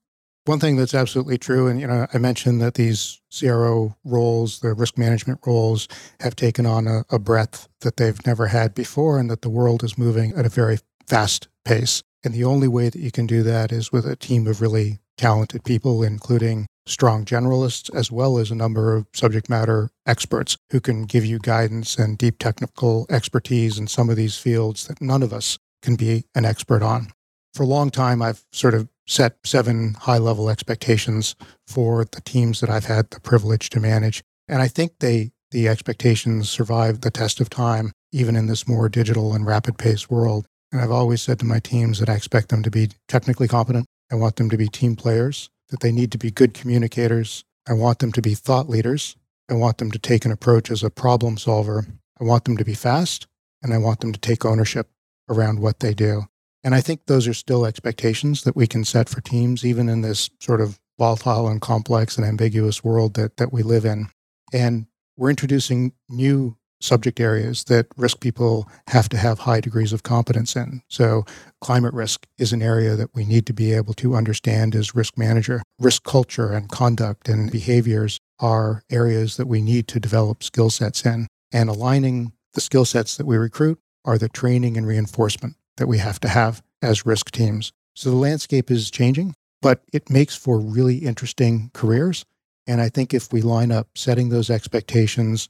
One 0.47 0.59
thing 0.61 0.77
that's 0.77 0.93
absolutely 0.93 1.37
true, 1.37 1.67
and 1.67 1.77
you 1.77 1.87
know, 1.87 2.07
I 2.13 2.19
mentioned 2.19 2.61
that 2.61 2.75
these 2.75 3.19
CRO 3.37 3.97
roles, 4.05 4.61
the 4.61 4.73
risk 4.73 4.97
management 4.97 5.41
roles, 5.45 5.89
have 6.21 6.37
taken 6.37 6.65
on 6.65 6.87
a, 6.87 7.03
a 7.09 7.19
breadth 7.19 7.67
that 7.81 7.97
they've 7.97 8.25
never 8.25 8.47
had 8.47 8.73
before, 8.73 9.19
and 9.19 9.29
that 9.29 9.41
the 9.41 9.49
world 9.49 9.83
is 9.83 9.97
moving 9.97 10.31
at 10.37 10.45
a 10.45 10.49
very 10.49 10.79
fast 11.05 11.49
pace. 11.65 12.01
And 12.23 12.33
the 12.33 12.45
only 12.45 12.69
way 12.69 12.87
that 12.87 12.99
you 12.99 13.11
can 13.11 13.27
do 13.27 13.43
that 13.43 13.73
is 13.73 13.91
with 13.91 14.05
a 14.05 14.15
team 14.15 14.47
of 14.47 14.61
really 14.61 14.99
talented 15.17 15.63
people, 15.63 16.03
including 16.03 16.67
strong 16.85 17.25
generalists, 17.25 17.93
as 17.93 18.11
well 18.11 18.37
as 18.37 18.49
a 18.49 18.55
number 18.55 18.95
of 18.95 19.07
subject 19.13 19.49
matter 19.49 19.89
experts 20.05 20.57
who 20.71 20.79
can 20.79 21.03
give 21.03 21.25
you 21.25 21.39
guidance 21.39 21.97
and 21.97 22.17
deep 22.17 22.39
technical 22.39 23.05
expertise 23.09 23.77
in 23.77 23.87
some 23.87 24.09
of 24.09 24.15
these 24.15 24.37
fields 24.37 24.87
that 24.87 25.01
none 25.01 25.21
of 25.21 25.33
us 25.33 25.57
can 25.81 25.95
be 25.95 26.23
an 26.33 26.45
expert 26.45 26.81
on. 26.81 27.07
For 27.53 27.63
a 27.63 27.67
long 27.67 27.89
time, 27.89 28.21
I've 28.21 28.45
sort 28.51 28.73
of 28.73 28.87
set 29.07 29.37
seven 29.45 29.95
high 29.95 30.17
level 30.17 30.49
expectations 30.49 31.35
for 31.65 32.05
the 32.05 32.21
teams 32.21 32.59
that 32.59 32.69
I've 32.69 32.85
had 32.85 33.09
the 33.09 33.19
privilege 33.19 33.69
to 33.71 33.79
manage. 33.79 34.21
And 34.47 34.61
I 34.61 34.67
think 34.67 34.99
they, 34.99 35.31
the 35.51 35.67
expectations 35.67 36.49
survive 36.49 37.01
the 37.01 37.11
test 37.11 37.39
of 37.39 37.49
time, 37.49 37.91
even 38.11 38.35
in 38.35 38.47
this 38.47 38.67
more 38.67 38.89
digital 38.89 39.33
and 39.33 39.45
rapid 39.45 39.77
paced 39.77 40.11
world. 40.11 40.45
And 40.71 40.81
I've 40.81 40.91
always 40.91 41.21
said 41.21 41.39
to 41.39 41.45
my 41.45 41.59
teams 41.59 41.99
that 41.99 42.09
I 42.09 42.15
expect 42.15 42.49
them 42.49 42.63
to 42.63 42.71
be 42.71 42.89
technically 43.07 43.47
competent. 43.47 43.85
I 44.11 44.15
want 44.15 44.37
them 44.37 44.49
to 44.49 44.57
be 44.57 44.67
team 44.67 44.95
players, 44.95 45.49
that 45.69 45.81
they 45.81 45.91
need 45.91 46.11
to 46.13 46.17
be 46.17 46.31
good 46.31 46.53
communicators. 46.53 47.43
I 47.67 47.73
want 47.73 47.99
them 47.99 48.11
to 48.13 48.21
be 48.21 48.33
thought 48.33 48.69
leaders. 48.69 49.15
I 49.49 49.53
want 49.53 49.77
them 49.77 49.91
to 49.91 49.99
take 49.99 50.25
an 50.25 50.31
approach 50.31 50.71
as 50.71 50.83
a 50.83 50.89
problem 50.89 51.37
solver. 51.37 51.85
I 52.19 52.23
want 52.23 52.45
them 52.45 52.57
to 52.57 52.65
be 52.65 52.73
fast, 52.73 53.27
and 53.61 53.73
I 53.73 53.77
want 53.77 53.99
them 53.99 54.13
to 54.13 54.19
take 54.19 54.45
ownership 54.45 54.89
around 55.29 55.59
what 55.59 55.79
they 55.79 55.93
do. 55.93 56.23
And 56.63 56.73
I 56.73 56.81
think 56.81 57.05
those 57.05 57.27
are 57.27 57.33
still 57.33 57.65
expectations 57.65 58.43
that 58.43 58.55
we 58.55 58.67
can 58.67 58.83
set 58.83 59.09
for 59.09 59.21
teams, 59.21 59.65
even 59.65 59.89
in 59.89 60.01
this 60.01 60.29
sort 60.39 60.61
of 60.61 60.79
volatile 60.97 61.47
and 61.47 61.61
complex 61.61 62.17
and 62.17 62.25
ambiguous 62.25 62.83
world 62.83 63.13
that, 63.13 63.37
that 63.37 63.53
we 63.53 63.63
live 63.63 63.85
in. 63.85 64.09
And 64.51 64.87
we're 65.15 65.29
introducing 65.29 65.93
new 66.09 66.57
subject 66.79 67.19
areas 67.19 67.65
that 67.65 67.87
risk 67.97 68.19
people 68.19 68.69
have 68.87 69.09
to 69.09 69.17
have 69.17 69.39
high 69.39 69.59
degrees 69.59 69.93
of 69.93 70.03
competence 70.03 70.55
in. 70.55 70.81
So, 70.87 71.25
climate 71.61 71.93
risk 71.93 72.27
is 72.37 72.53
an 72.53 72.61
area 72.61 72.95
that 72.95 73.09
we 73.13 73.25
need 73.25 73.45
to 73.47 73.53
be 73.53 73.73
able 73.73 73.93
to 73.95 74.15
understand 74.15 74.75
as 74.75 74.95
risk 74.95 75.17
manager. 75.17 75.61
Risk 75.79 76.03
culture 76.03 76.51
and 76.51 76.69
conduct 76.69 77.27
and 77.27 77.51
behaviors 77.51 78.19
are 78.39 78.83
areas 78.89 79.37
that 79.37 79.47
we 79.47 79.61
need 79.61 79.87
to 79.89 79.99
develop 79.99 80.43
skill 80.43 80.69
sets 80.69 81.05
in. 81.05 81.27
And 81.51 81.69
aligning 81.69 82.33
the 82.53 82.61
skill 82.61 82.85
sets 82.85 83.17
that 83.17 83.25
we 83.25 83.37
recruit 83.37 83.79
are 84.05 84.17
the 84.17 84.29
training 84.29 84.77
and 84.77 84.87
reinforcement 84.87 85.55
that 85.77 85.87
we 85.87 85.97
have 85.99 86.19
to 86.21 86.27
have 86.27 86.61
as 86.81 87.05
risk 87.05 87.31
teams. 87.31 87.71
So 87.95 88.09
the 88.09 88.15
landscape 88.15 88.69
is 88.69 88.91
changing, 88.91 89.33
but 89.61 89.81
it 89.91 90.09
makes 90.09 90.35
for 90.35 90.59
really 90.59 90.97
interesting 90.97 91.71
careers. 91.73 92.25
And 92.67 92.81
I 92.81 92.89
think 92.89 93.13
if 93.13 93.31
we 93.31 93.41
line 93.41 93.71
up 93.71 93.87
setting 93.95 94.29
those 94.29 94.49
expectations, 94.49 95.49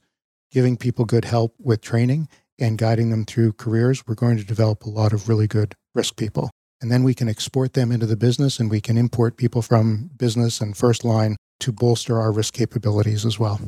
giving 0.50 0.76
people 0.76 1.04
good 1.04 1.24
help 1.24 1.54
with 1.58 1.80
training, 1.80 2.28
and 2.58 2.78
guiding 2.78 3.10
them 3.10 3.24
through 3.24 3.52
careers, 3.52 4.06
we're 4.06 4.14
going 4.14 4.36
to 4.36 4.44
develop 4.44 4.84
a 4.84 4.90
lot 4.90 5.12
of 5.12 5.28
really 5.28 5.46
good 5.46 5.74
risk 5.94 6.16
people. 6.16 6.50
And 6.80 6.90
then 6.90 7.02
we 7.02 7.14
can 7.14 7.28
export 7.28 7.72
them 7.72 7.90
into 7.90 8.06
the 8.06 8.16
business 8.16 8.58
and 8.58 8.70
we 8.70 8.80
can 8.80 8.96
import 8.96 9.36
people 9.36 9.62
from 9.62 10.10
business 10.16 10.60
and 10.60 10.76
first 10.76 11.04
line 11.04 11.36
to 11.60 11.72
bolster 11.72 12.20
our 12.20 12.30
risk 12.30 12.54
capabilities 12.54 13.24
as 13.24 13.38
well. 13.38 13.60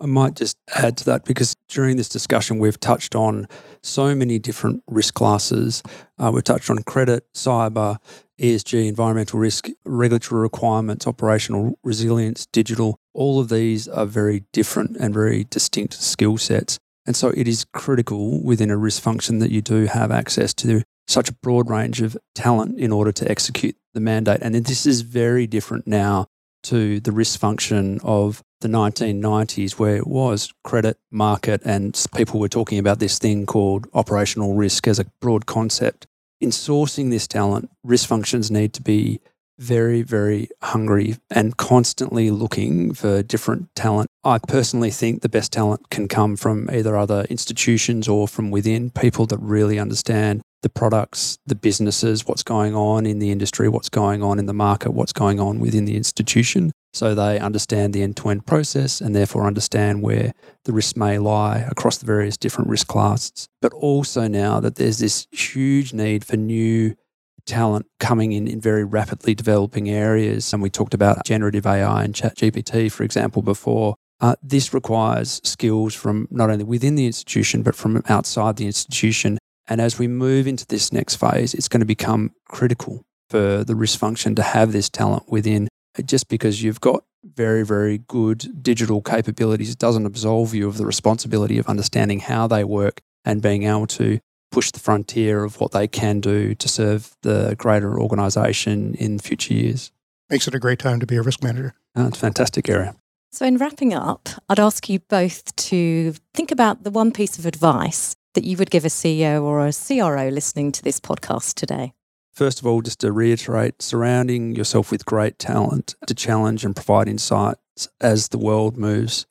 I 0.00 0.06
might 0.06 0.34
just 0.36 0.56
add 0.74 0.96
to 0.98 1.04
that 1.06 1.24
because 1.24 1.53
during 1.74 1.96
this 1.96 2.08
discussion, 2.08 2.58
we've 2.58 2.78
touched 2.78 3.14
on 3.14 3.48
so 3.82 4.14
many 4.14 4.38
different 4.38 4.82
risk 4.86 5.14
classes. 5.14 5.82
Uh, 6.18 6.30
we've 6.32 6.44
touched 6.44 6.70
on 6.70 6.82
credit, 6.84 7.26
cyber, 7.34 7.98
ESG, 8.40 8.86
environmental 8.86 9.40
risk, 9.40 9.68
regulatory 9.84 10.40
requirements, 10.40 11.06
operational 11.06 11.78
resilience, 11.82 12.46
digital. 12.46 12.96
All 13.12 13.40
of 13.40 13.48
these 13.48 13.88
are 13.88 14.06
very 14.06 14.44
different 14.52 14.96
and 14.96 15.12
very 15.12 15.44
distinct 15.50 15.94
skill 15.94 16.38
sets. 16.38 16.78
And 17.06 17.16
so 17.16 17.28
it 17.36 17.48
is 17.48 17.66
critical 17.72 18.42
within 18.42 18.70
a 18.70 18.76
risk 18.76 19.02
function 19.02 19.40
that 19.40 19.50
you 19.50 19.60
do 19.60 19.86
have 19.86 20.10
access 20.10 20.54
to 20.54 20.82
such 21.06 21.28
a 21.28 21.34
broad 21.34 21.68
range 21.68 22.00
of 22.00 22.16
talent 22.34 22.78
in 22.78 22.92
order 22.92 23.12
to 23.12 23.30
execute 23.30 23.76
the 23.92 24.00
mandate. 24.00 24.40
And 24.40 24.54
this 24.54 24.86
is 24.86 25.02
very 25.02 25.46
different 25.46 25.86
now 25.86 26.26
to 26.64 27.00
the 27.00 27.12
risk 27.12 27.38
function 27.38 28.00
of 28.02 28.42
the 28.60 28.68
1990s, 28.68 29.78
where 29.78 29.96
it 29.96 30.06
was 30.06 30.52
credit, 30.64 30.98
market, 31.10 31.60
and 31.64 32.04
people 32.14 32.40
were 32.40 32.48
talking 32.48 32.78
about 32.78 32.98
this 32.98 33.18
thing 33.18 33.46
called 33.46 33.86
operational 33.94 34.54
risk 34.54 34.88
as 34.88 34.98
a 34.98 35.04
broad 35.20 35.46
concept. 35.46 36.06
In 36.40 36.50
sourcing 36.50 37.10
this 37.10 37.26
talent, 37.26 37.70
risk 37.82 38.08
functions 38.08 38.50
need 38.50 38.72
to 38.74 38.82
be 38.82 39.20
very, 39.58 40.02
very 40.02 40.48
hungry 40.62 41.16
and 41.30 41.56
constantly 41.56 42.30
looking 42.30 42.94
for 42.94 43.22
different 43.22 43.74
talent. 43.74 44.08
I 44.24 44.38
personally 44.38 44.90
think 44.90 45.22
the 45.22 45.28
best 45.28 45.52
talent 45.52 45.90
can 45.90 46.08
come 46.08 46.36
from 46.36 46.68
either 46.72 46.96
other 46.96 47.26
institutions 47.30 48.08
or 48.08 48.26
from 48.26 48.50
within 48.50 48.90
people 48.90 49.26
that 49.26 49.38
really 49.38 49.78
understand 49.78 50.42
the 50.62 50.70
products, 50.70 51.38
the 51.46 51.54
businesses, 51.54 52.26
what's 52.26 52.42
going 52.42 52.74
on 52.74 53.04
in 53.04 53.18
the 53.18 53.30
industry, 53.30 53.68
what's 53.68 53.90
going 53.90 54.22
on 54.22 54.38
in 54.38 54.46
the 54.46 54.54
market, 54.54 54.92
what's 54.92 55.12
going 55.12 55.38
on 55.38 55.60
within 55.60 55.84
the 55.84 55.94
institution. 55.94 56.72
So 56.94 57.14
they 57.14 57.38
understand 57.38 57.92
the 57.92 58.02
end 58.02 58.16
to 58.18 58.30
end 58.30 58.46
process 58.46 59.00
and 59.00 59.14
therefore 59.14 59.46
understand 59.46 60.00
where 60.00 60.32
the 60.64 60.72
risks 60.72 60.96
may 60.96 61.18
lie 61.18 61.58
across 61.70 61.98
the 61.98 62.06
various 62.06 62.36
different 62.36 62.70
risk 62.70 62.86
classes. 62.86 63.46
But 63.60 63.74
also 63.74 64.26
now 64.26 64.58
that 64.60 64.76
there's 64.76 64.98
this 64.98 65.26
huge 65.32 65.92
need 65.92 66.24
for 66.24 66.36
new 66.36 66.96
talent 67.46 67.86
coming 68.00 68.32
in 68.32 68.46
in 68.46 68.60
very 68.60 68.84
rapidly 68.84 69.34
developing 69.34 69.88
areas. 69.88 70.52
And 70.52 70.62
we 70.62 70.70
talked 70.70 70.94
about 70.94 71.24
generative 71.24 71.66
AI 71.66 72.04
and 72.04 72.14
ChatGPT, 72.14 72.90
for 72.90 73.02
example, 73.02 73.42
before. 73.42 73.94
Uh, 74.20 74.36
this 74.42 74.72
requires 74.72 75.40
skills 75.44 75.94
from 75.94 76.28
not 76.30 76.48
only 76.48 76.64
within 76.64 76.94
the 76.94 77.06
institution, 77.06 77.62
but 77.62 77.74
from 77.74 78.02
outside 78.08 78.56
the 78.56 78.66
institution 78.66 79.38
and 79.66 79.80
as 79.80 79.98
we 79.98 80.08
move 80.08 80.46
into 80.46 80.66
this 80.66 80.92
next 80.92 81.16
phase, 81.16 81.54
it's 81.54 81.68
going 81.68 81.80
to 81.80 81.86
become 81.86 82.32
critical 82.48 83.04
for 83.30 83.64
the 83.64 83.74
risk 83.74 83.98
function 83.98 84.34
to 84.34 84.42
have 84.42 84.72
this 84.72 84.90
talent 84.90 85.24
within. 85.28 85.68
Just 86.04 86.28
because 86.28 86.62
you've 86.62 86.80
got 86.80 87.04
very, 87.24 87.64
very 87.64 87.98
good 87.98 88.62
digital 88.62 89.00
capabilities 89.00 89.74
doesn't 89.74 90.06
absolve 90.06 90.54
you 90.54 90.68
of 90.68 90.76
the 90.76 90.84
responsibility 90.84 91.58
of 91.58 91.66
understanding 91.66 92.20
how 92.20 92.46
they 92.46 92.64
work 92.64 93.00
and 93.24 93.40
being 93.40 93.62
able 93.62 93.86
to 93.86 94.18
push 94.54 94.70
the 94.70 94.78
frontier 94.78 95.42
of 95.42 95.58
what 95.58 95.72
they 95.72 95.88
can 95.88 96.20
do 96.20 96.54
to 96.54 96.68
serve 96.68 97.16
the 97.22 97.56
greater 97.58 97.98
organization 97.98 98.94
in 98.94 99.18
future 99.18 99.52
years. 99.52 99.90
Makes 100.30 100.46
it 100.46 100.54
a 100.54 100.60
great 100.60 100.78
time 100.78 101.00
to 101.00 101.06
be 101.06 101.16
a 101.16 101.22
risk 101.22 101.42
manager. 101.42 101.74
Uh, 101.98 102.06
it's 102.06 102.18
a 102.18 102.20
fantastic 102.20 102.68
area. 102.68 102.94
So, 103.32 103.44
in 103.44 103.56
wrapping 103.56 103.92
up, 103.92 104.28
I'd 104.48 104.60
ask 104.60 104.88
you 104.88 105.00
both 105.00 105.56
to 105.56 106.14
think 106.34 106.52
about 106.52 106.84
the 106.84 106.92
one 106.92 107.10
piece 107.10 107.36
of 107.36 107.46
advice 107.46 108.14
that 108.34 108.44
you 108.44 108.56
would 108.56 108.70
give 108.70 108.84
a 108.84 108.88
CEO 108.88 109.42
or 109.42 109.66
a 109.66 109.72
CRO 109.72 110.28
listening 110.28 110.70
to 110.70 110.84
this 110.84 111.00
podcast 111.00 111.54
today? 111.54 111.92
First 112.32 112.60
of 112.60 112.66
all, 112.66 112.80
just 112.80 113.00
to 113.00 113.10
reiterate, 113.10 113.82
surrounding 113.82 114.54
yourself 114.54 114.92
with 114.92 115.04
great 115.04 115.40
talent 115.40 115.96
to 116.06 116.14
challenge 116.14 116.64
and 116.64 116.76
provide 116.76 117.08
insights 117.08 117.88
as 118.00 118.28
the 118.28 118.38
world 118.38 118.76
moves 118.76 119.26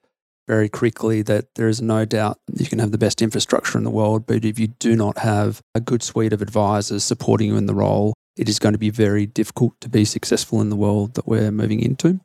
very 0.48 0.70
quickly 0.70 1.22
that 1.22 1.46
there 1.56 1.68
is 1.68 1.82
no 1.82 2.06
doubt 2.06 2.38
you 2.54 2.66
can 2.66 2.80
have 2.80 2.92
the 2.92 2.98
best 2.98 3.22
infrastructure 3.22 3.78
in 3.78 3.84
the 3.84 3.90
world, 3.90 4.26
but 4.26 4.44
if 4.44 4.60
you 4.60 4.68
do 4.68 4.96
not 4.96 5.20
have 5.20 5.62
a 5.74 5.80
good 5.80 6.04
suite 6.04 6.34
of 6.34 6.42
advisors 6.42 7.04
supporting 7.04 7.48
you 7.50 7.58
in 7.58 7.66
the 7.66 7.76
role, 7.76 8.14
it 8.36 8.50
is 8.50 8.60
going 8.60 8.74
to 8.74 8.80
be 8.80 8.90
very 8.90 9.26
difficult 9.26 9.80
to 9.82 9.90
be 9.90 10.06
successful 10.06 10.60
in 10.60 10.70
the 10.70 10.76
world 10.76 11.14
that 11.16 11.28
we're 11.28 11.52
moving 11.52 11.80
into. 11.80 12.20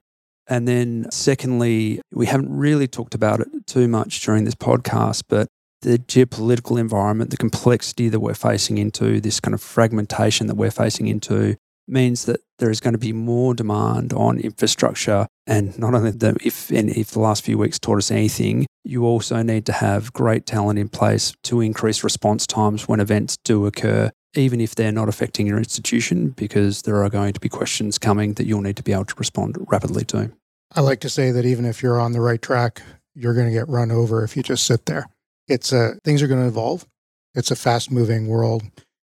And 0.48 0.66
then, 0.66 1.06
secondly, 1.10 2.00
we 2.12 2.26
haven't 2.26 2.50
really 2.50 2.88
talked 2.88 3.14
about 3.14 3.40
it 3.40 3.48
too 3.66 3.86
much 3.86 4.20
during 4.22 4.44
this 4.44 4.54
podcast, 4.54 5.24
but 5.28 5.46
the 5.82 5.98
geopolitical 5.98 6.80
environment, 6.80 7.30
the 7.30 7.36
complexity 7.36 8.08
that 8.08 8.20
we're 8.20 8.34
facing 8.34 8.78
into, 8.78 9.20
this 9.20 9.40
kind 9.40 9.54
of 9.54 9.60
fragmentation 9.60 10.46
that 10.46 10.56
we're 10.56 10.70
facing 10.70 11.06
into, 11.06 11.56
means 11.88 12.24
that 12.26 12.40
there 12.58 12.70
is 12.70 12.80
going 12.80 12.92
to 12.92 12.98
be 12.98 13.12
more 13.12 13.54
demand 13.54 14.12
on 14.12 14.38
infrastructure. 14.38 15.26
And 15.46 15.78
not 15.78 15.94
only 15.94 16.10
that, 16.10 16.36
if, 16.44 16.70
and 16.70 16.90
if 16.90 17.10
the 17.10 17.20
last 17.20 17.44
few 17.44 17.58
weeks 17.58 17.78
taught 17.78 17.98
us 17.98 18.10
anything, 18.10 18.66
you 18.84 19.04
also 19.04 19.42
need 19.42 19.66
to 19.66 19.72
have 19.72 20.12
great 20.12 20.46
talent 20.46 20.78
in 20.78 20.88
place 20.88 21.32
to 21.44 21.60
increase 21.60 22.04
response 22.04 22.46
times 22.46 22.88
when 22.88 23.00
events 23.00 23.36
do 23.44 23.66
occur, 23.66 24.10
even 24.34 24.60
if 24.60 24.74
they're 24.74 24.92
not 24.92 25.08
affecting 25.08 25.46
your 25.46 25.58
institution, 25.58 26.30
because 26.30 26.82
there 26.82 27.02
are 27.02 27.10
going 27.10 27.32
to 27.32 27.40
be 27.40 27.48
questions 27.48 27.98
coming 27.98 28.34
that 28.34 28.46
you'll 28.46 28.62
need 28.62 28.76
to 28.76 28.82
be 28.82 28.92
able 28.92 29.04
to 29.04 29.14
respond 29.16 29.56
rapidly 29.68 30.04
to. 30.06 30.32
I 30.74 30.80
like 30.80 31.00
to 31.00 31.10
say 31.10 31.30
that 31.30 31.46
even 31.46 31.64
if 31.64 31.82
you're 31.82 32.00
on 32.00 32.12
the 32.12 32.20
right 32.20 32.40
track, 32.40 32.82
you're 33.14 33.34
going 33.34 33.46
to 33.46 33.52
get 33.52 33.68
run 33.68 33.90
over 33.90 34.22
if 34.22 34.36
you 34.36 34.42
just 34.42 34.66
sit 34.66 34.86
there 34.86 35.06
it's 35.48 35.72
a 35.72 35.94
things 36.04 36.22
are 36.22 36.28
going 36.28 36.42
to 36.42 36.46
evolve. 36.46 36.86
It's 37.34 37.50
a 37.50 37.56
fast 37.56 37.90
moving 37.90 38.28
world. 38.28 38.62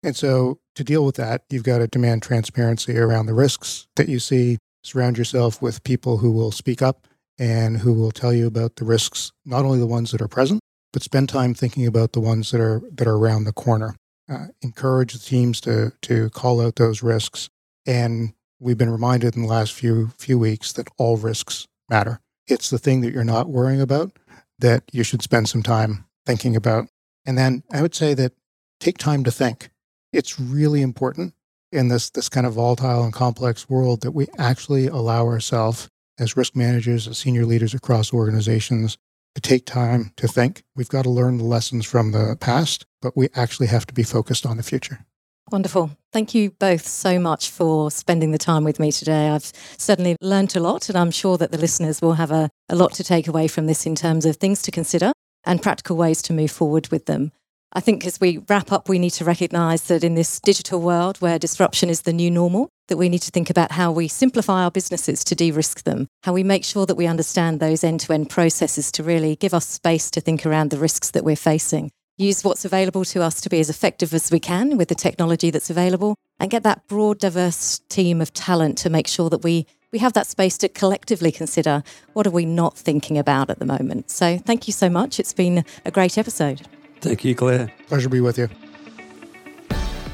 And 0.03 0.15
so 0.15 0.59
to 0.75 0.83
deal 0.83 1.05
with 1.05 1.15
that, 1.15 1.43
you've 1.49 1.63
got 1.63 1.79
to 1.79 1.87
demand 1.87 2.23
transparency 2.23 2.97
around 2.97 3.27
the 3.27 3.33
risks 3.33 3.87
that 3.95 4.09
you 4.09 4.19
see. 4.19 4.57
Surround 4.83 5.17
yourself 5.17 5.61
with 5.61 5.83
people 5.83 6.17
who 6.17 6.31
will 6.31 6.51
speak 6.51 6.81
up 6.81 7.07
and 7.37 7.77
who 7.77 7.93
will 7.93 8.11
tell 8.11 8.33
you 8.33 8.47
about 8.47 8.75
the 8.75 8.85
risks, 8.85 9.31
not 9.45 9.63
only 9.63 9.79
the 9.79 9.85
ones 9.85 10.11
that 10.11 10.21
are 10.21 10.27
present, 10.27 10.59
but 10.93 11.03
spend 11.03 11.29
time 11.29 11.53
thinking 11.53 11.85
about 11.85 12.13
the 12.13 12.19
ones 12.19 12.51
that 12.51 12.61
are 12.61 12.81
that 12.91 13.07
are 13.07 13.15
around 13.15 13.43
the 13.43 13.53
corner. 13.53 13.95
Uh, 14.29 14.47
encourage 14.61 15.13
the 15.13 15.19
teams 15.19 15.59
to 15.61 15.91
to 16.01 16.29
call 16.31 16.61
out 16.61 16.75
those 16.75 17.03
risks. 17.03 17.49
And 17.85 18.33
we've 18.59 18.77
been 18.77 18.89
reminded 18.89 19.35
in 19.35 19.41
the 19.41 19.47
last 19.47 19.73
few 19.73 20.09
few 20.17 20.37
weeks 20.37 20.71
that 20.73 20.87
all 20.97 21.17
risks 21.17 21.67
matter. 21.89 22.19
It's 22.47 22.69
the 22.69 22.77
thing 22.77 23.01
that 23.01 23.13
you're 23.13 23.23
not 23.23 23.49
worrying 23.49 23.81
about 23.81 24.17
that 24.59 24.83
you 24.91 25.03
should 25.03 25.23
spend 25.23 25.49
some 25.49 25.63
time 25.63 26.05
thinking 26.25 26.55
about. 26.55 26.87
And 27.25 27.37
then 27.37 27.63
I 27.71 27.81
would 27.81 27.95
say 27.95 28.13
that 28.13 28.33
take 28.79 28.97
time 28.97 29.23
to 29.23 29.31
think. 29.31 29.70
It's 30.13 30.39
really 30.39 30.81
important 30.81 31.33
in 31.71 31.87
this, 31.87 32.09
this 32.09 32.27
kind 32.27 32.45
of 32.45 32.53
volatile 32.53 33.03
and 33.03 33.13
complex 33.13 33.69
world 33.69 34.01
that 34.01 34.11
we 34.11 34.27
actually 34.37 34.87
allow 34.87 35.25
ourselves 35.25 35.87
as 36.19 36.35
risk 36.35 36.55
managers, 36.55 37.07
as 37.07 37.17
senior 37.17 37.45
leaders 37.45 37.73
across 37.73 38.13
organizations, 38.13 38.97
to 39.35 39.41
take 39.41 39.65
time 39.65 40.11
to 40.17 40.27
think. 40.27 40.63
We've 40.75 40.89
got 40.89 41.03
to 41.03 41.09
learn 41.09 41.37
the 41.37 41.45
lessons 41.45 41.85
from 41.85 42.11
the 42.11 42.35
past, 42.39 42.85
but 43.01 43.15
we 43.15 43.29
actually 43.35 43.67
have 43.67 43.87
to 43.87 43.93
be 43.93 44.03
focused 44.03 44.45
on 44.45 44.57
the 44.57 44.63
future. 44.63 45.05
Wonderful. 45.49 45.91
Thank 46.11 46.35
you 46.35 46.51
both 46.51 46.85
so 46.85 47.17
much 47.17 47.49
for 47.49 47.89
spending 47.89 48.31
the 48.31 48.37
time 48.37 48.65
with 48.65 48.79
me 48.79 48.91
today. 48.91 49.29
I've 49.29 49.51
certainly 49.77 50.17
learned 50.21 50.55
a 50.55 50.59
lot, 50.59 50.89
and 50.89 50.97
I'm 50.97 51.11
sure 51.11 51.37
that 51.37 51.51
the 51.51 51.57
listeners 51.57 52.01
will 52.01 52.13
have 52.13 52.31
a, 52.31 52.49
a 52.69 52.75
lot 52.75 52.93
to 52.93 53.03
take 53.03 53.27
away 53.27 53.47
from 53.47 53.65
this 53.65 53.85
in 53.85 53.95
terms 53.95 54.25
of 54.25 54.35
things 54.35 54.61
to 54.63 54.71
consider 54.71 55.13
and 55.45 55.61
practical 55.61 55.95
ways 55.95 56.21
to 56.23 56.33
move 56.33 56.51
forward 56.51 56.89
with 56.89 57.05
them. 57.05 57.31
I 57.73 57.79
think 57.79 58.05
as 58.05 58.19
we 58.19 58.39
wrap 58.49 58.71
up, 58.73 58.89
we 58.89 58.99
need 58.99 59.11
to 59.11 59.23
recognize 59.23 59.83
that 59.83 60.03
in 60.03 60.15
this 60.15 60.41
digital 60.41 60.81
world 60.81 61.17
where 61.19 61.39
disruption 61.39 61.89
is 61.89 62.01
the 62.01 62.11
new 62.11 62.29
normal, 62.29 62.67
that 62.89 62.97
we 62.97 63.07
need 63.07 63.21
to 63.21 63.31
think 63.31 63.49
about 63.49 63.71
how 63.71 63.93
we 63.93 64.09
simplify 64.09 64.63
our 64.63 64.71
businesses 64.71 65.23
to 65.23 65.35
de 65.35 65.51
risk 65.51 65.83
them, 65.83 66.07
how 66.23 66.33
we 66.33 66.43
make 66.43 66.65
sure 66.65 66.85
that 66.85 66.95
we 66.95 67.07
understand 67.07 67.61
those 67.61 67.81
end 67.81 68.01
to 68.01 68.11
end 68.11 68.29
processes 68.29 68.91
to 68.91 69.03
really 69.03 69.37
give 69.37 69.53
us 69.53 69.65
space 69.65 70.11
to 70.11 70.19
think 70.19 70.45
around 70.45 70.69
the 70.69 70.77
risks 70.77 71.11
that 71.11 71.23
we're 71.23 71.37
facing. 71.37 71.89
Use 72.17 72.43
what's 72.43 72.65
available 72.65 73.05
to 73.05 73.21
us 73.23 73.39
to 73.39 73.49
be 73.49 73.61
as 73.61 73.69
effective 73.69 74.13
as 74.13 74.29
we 74.29 74.39
can 74.41 74.75
with 74.75 74.89
the 74.89 74.95
technology 74.95 75.49
that's 75.49 75.69
available 75.69 76.15
and 76.41 76.51
get 76.51 76.63
that 76.63 76.85
broad, 76.89 77.19
diverse 77.19 77.79
team 77.87 78.19
of 78.19 78.33
talent 78.33 78.77
to 78.79 78.89
make 78.89 79.07
sure 79.07 79.29
that 79.29 79.43
we 79.43 79.65
we 79.93 79.99
have 79.99 80.13
that 80.13 80.27
space 80.27 80.57
to 80.57 80.69
collectively 80.69 81.33
consider 81.33 81.83
what 82.13 82.25
are 82.25 82.31
we 82.31 82.45
not 82.45 82.77
thinking 82.77 83.17
about 83.17 83.49
at 83.49 83.59
the 83.59 83.65
moment. 83.65 84.09
So 84.09 84.37
thank 84.37 84.65
you 84.65 84.71
so 84.71 84.89
much. 84.89 85.19
It's 85.19 85.33
been 85.33 85.65
a 85.85 85.91
great 85.91 86.17
episode. 86.17 86.61
Thank 87.01 87.25
you, 87.25 87.35
Clare. 87.35 87.71
Pleasure 87.87 88.03
to 88.03 88.09
be 88.09 88.21
with 88.21 88.37
you. 88.37 88.47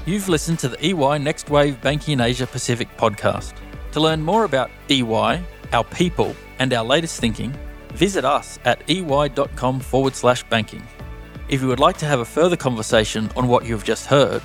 You've 0.06 0.30
listened 0.30 0.60
to 0.60 0.70
the 0.70 0.86
EY 0.86 1.20
Next 1.20 1.50
Wave 1.50 1.82
Banking 1.82 2.14
in 2.14 2.22
Asia 2.22 2.48
Pacific 2.48 2.88
podcast. 2.98 3.54
To 3.92 4.00
learn 4.00 4.22
more 4.22 4.46
about 4.46 4.72
EY, 4.90 5.44
our 5.74 5.84
people, 5.84 6.34
and 6.60 6.74
our 6.74 6.86
latest 6.86 7.20
thinking, 7.20 7.54
visit 7.94 8.24
us 8.24 8.58
at 8.64 8.82
ey.com 8.90 9.82
forward 9.82 10.16
slash 10.16 10.44
banking. 10.44 10.82
If 11.50 11.62
you 11.62 11.68
would 11.68 11.82
like 11.82 11.98
to 11.98 12.06
have 12.06 12.22
a 12.22 12.26
further 12.26 12.56
conversation 12.56 13.30
on 13.36 13.48
what 13.48 13.66
you've 13.66 13.84
just 13.84 14.06
heard, 14.06 14.42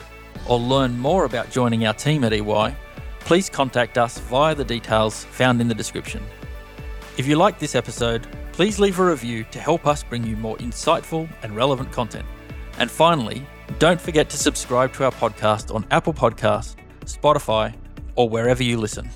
or 0.49 0.59
learn 0.59 0.99
more 0.99 1.25
about 1.27 1.51
joining 1.51 1.87
our 1.87 1.95
team 1.95 2.25
at 2.25 2.33
EY, 2.33 2.75
please 3.21 3.49
contact 3.49 3.99
us 3.99 4.19
via 4.19 4.55
the 4.57 4.65
details 4.65 5.25
found 5.25 5.61
in 5.61 5.69
the 5.69 5.75
description. 5.75 6.25
If 7.17 7.27
you 7.27 7.37
like 7.37 7.61
this 7.61 7.77
episode, 7.77 8.27
please 8.53 8.79
leave 8.79 8.99
a 8.99 9.05
review 9.05 9.45
to 9.51 9.59
help 9.59 9.87
us 9.87 10.03
bring 10.03 10.25
you 10.25 10.37
more 10.37 10.57
insightful 10.59 11.29
and 11.43 11.57
relevant 11.57 11.91
content. 11.91 12.27
And 12.79 12.91
finally, 12.91 13.47
don't 13.79 14.01
forget 14.01 14.29
to 14.31 14.37
subscribe 14.37 14.93
to 14.95 15.05
our 15.05 15.13
podcast 15.13 15.75
on 15.75 15.87
Apple 15.91 16.15
Podcasts, 16.15 16.77
Spotify, 17.05 17.75
or 18.15 18.29
wherever 18.29 18.63
you 18.63 18.79
listen. 18.79 19.09